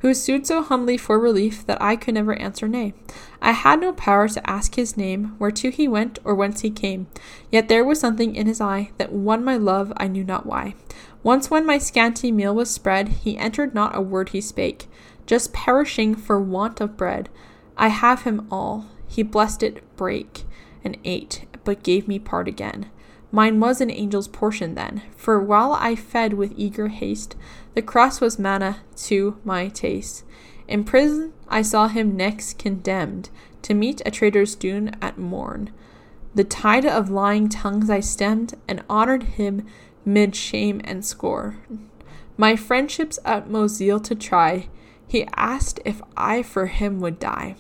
[0.00, 2.94] who sued so humbly for relief that I could never answer nay.
[3.42, 7.08] I had no power to ask his name, whereto he went, or whence he came.
[7.50, 10.76] Yet there was something in his eye that won my love, I knew not why.
[11.24, 14.86] Once when my scanty meal was spread, he entered not a word he spake,
[15.26, 17.28] just perishing for want of bread.
[17.76, 18.86] I have him all.
[19.08, 20.44] He blessed it, brake,
[20.84, 22.90] and ate, but gave me part again.
[23.30, 27.36] Mine was an angel's portion then, for while I fed with eager haste,
[27.74, 30.24] the cross was manna to my taste.
[30.66, 33.30] In prison I saw him next condemned
[33.62, 35.70] to meet a traitor's doom at morn.
[36.34, 39.66] The tide of lying tongues I stemmed, and honored him
[40.04, 41.90] mid shame and scorn.
[42.36, 44.68] My friendship's utmost zeal to try,
[45.06, 47.56] he asked if I for him would die.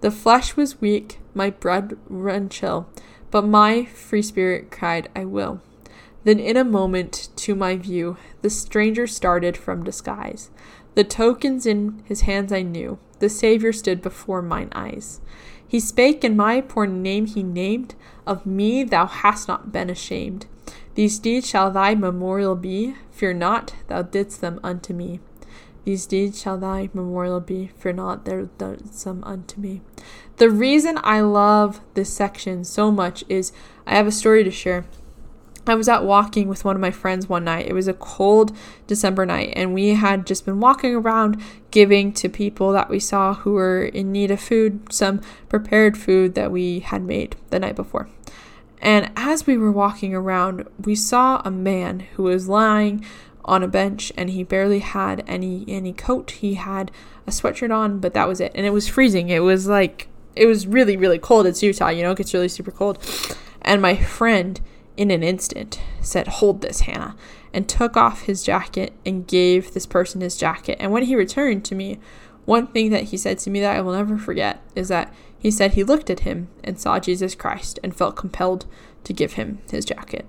[0.00, 2.88] The flesh was weak, my blood ran chill,
[3.30, 5.60] but my free spirit cried, I will.
[6.24, 10.50] Then in a moment, to my view, the stranger started from disguise.
[10.94, 15.20] The tokens in his hands I knew, the Saviour stood before mine eyes.
[15.68, 17.94] He spake, and my poor name he named,
[18.26, 20.46] of me thou hast not been ashamed.
[20.94, 25.20] These deeds shall thy memorial be, fear not, thou didst them unto me.
[25.84, 29.82] These deeds shall thy memorial be, fear not, thou didst them unto me.
[30.36, 33.52] The reason I love this section so much is
[33.86, 34.84] I have a story to share.
[35.66, 37.66] I was out walking with one of my friends one night.
[37.66, 38.54] It was a cold
[38.86, 43.34] December night, and we had just been walking around giving to people that we saw
[43.34, 47.74] who were in need of food, some prepared food that we had made the night
[47.74, 48.08] before.
[48.80, 53.04] And as we were walking around, we saw a man who was lying
[53.44, 56.32] on a bench and he barely had any any coat.
[56.32, 56.90] He had
[57.26, 58.52] a sweatshirt on, but that was it.
[58.54, 59.30] And it was freezing.
[59.30, 61.46] It was like it was really, really cold.
[61.46, 62.98] It's Utah, you know, it gets really super cold.
[63.62, 64.60] And my friend,
[64.96, 67.16] in an instant, said, Hold this, Hannah,
[67.52, 70.76] and took off his jacket and gave this person his jacket.
[70.78, 71.98] And when he returned to me,
[72.44, 75.50] one thing that he said to me that I will never forget is that he
[75.50, 78.66] said he looked at him and saw Jesus Christ and felt compelled
[79.04, 80.26] to give him his jacket.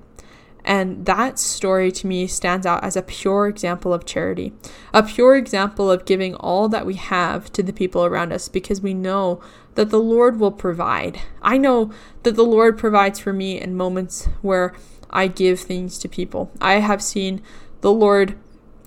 [0.67, 4.51] And that story to me stands out as a pure example of charity,
[4.93, 8.81] a pure example of giving all that we have to the people around us because
[8.81, 9.41] we know
[9.75, 11.21] that the Lord will provide.
[11.41, 11.93] I know
[12.23, 14.75] that the Lord provides for me in moments where
[15.09, 16.51] I give things to people.
[16.59, 17.41] I have seen
[17.79, 18.37] the Lord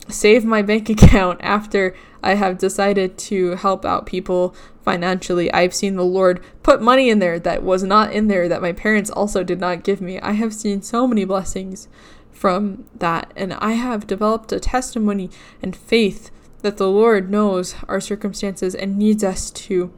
[0.06, 4.54] save my bank account after I have decided to help out people
[4.84, 5.52] financially.
[5.52, 8.72] I've seen the Lord put money in there that was not in there that my
[8.72, 10.18] parents also did not give me.
[10.20, 11.88] I have seen so many blessings
[12.30, 15.30] from that, and I have developed a testimony
[15.62, 16.30] and faith
[16.62, 19.92] that the Lord knows our circumstances and needs us to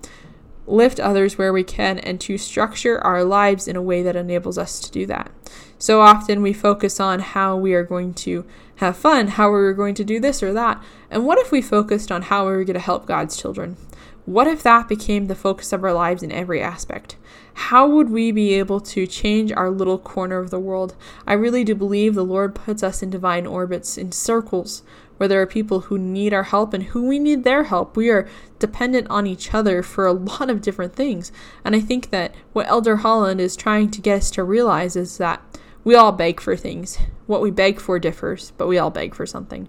[0.67, 4.57] lift others where we can, and to structure our lives in a way that enables
[4.57, 5.31] us to do that.
[5.77, 8.45] So often we focus on how we are going to
[8.77, 10.83] have fun, how we're going to do this or that.
[11.11, 13.77] And what if we focused on how we were going to help God's children?
[14.25, 17.17] What if that became the focus of our lives in every aspect?
[17.55, 20.95] How would we be able to change our little corner of the world?
[21.27, 24.83] I really do believe the Lord puts us in divine orbits, in circles,
[25.17, 27.97] where there are people who need our help and who we need their help.
[27.97, 31.33] We are dependent on each other for a lot of different things.
[31.65, 35.19] And I think that what Elder Holland is trying to get us to realize is
[35.19, 35.43] that
[35.85, 36.99] we all beg for things.
[37.27, 39.69] What we beg for differs, but we all beg for something.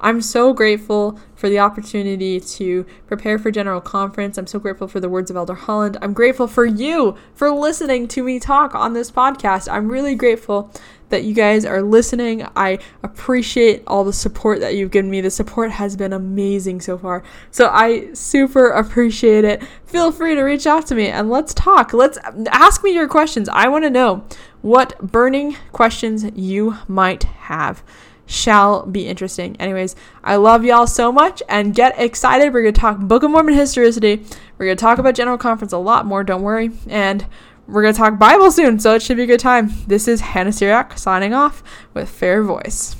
[0.00, 4.38] I'm so grateful for the opportunity to prepare for General Conference.
[4.38, 5.96] I'm so grateful for the words of Elder Holland.
[6.00, 9.70] I'm grateful for you for listening to me talk on this podcast.
[9.70, 10.72] I'm really grateful
[11.08, 12.46] that you guys are listening.
[12.54, 15.20] I appreciate all the support that you've given me.
[15.20, 17.22] The support has been amazing so far.
[17.50, 19.62] So I super appreciate it.
[19.86, 21.92] Feel free to reach out to me and let's talk.
[21.92, 23.48] Let's ask me your questions.
[23.48, 24.24] I want to know
[24.62, 27.82] what burning questions you might have
[28.26, 29.56] shall be interesting.
[29.58, 32.52] Anyways, I love y'all so much and get excited.
[32.52, 34.20] We're going to talk Book of Mormon history today.
[34.58, 36.70] We're going to talk about General Conference a lot more, don't worry.
[36.88, 37.26] And
[37.66, 39.70] we're going to talk Bible soon, so it should be a good time.
[39.86, 41.62] This is Hannah Seariac signing off
[41.94, 42.96] with Fair Voice.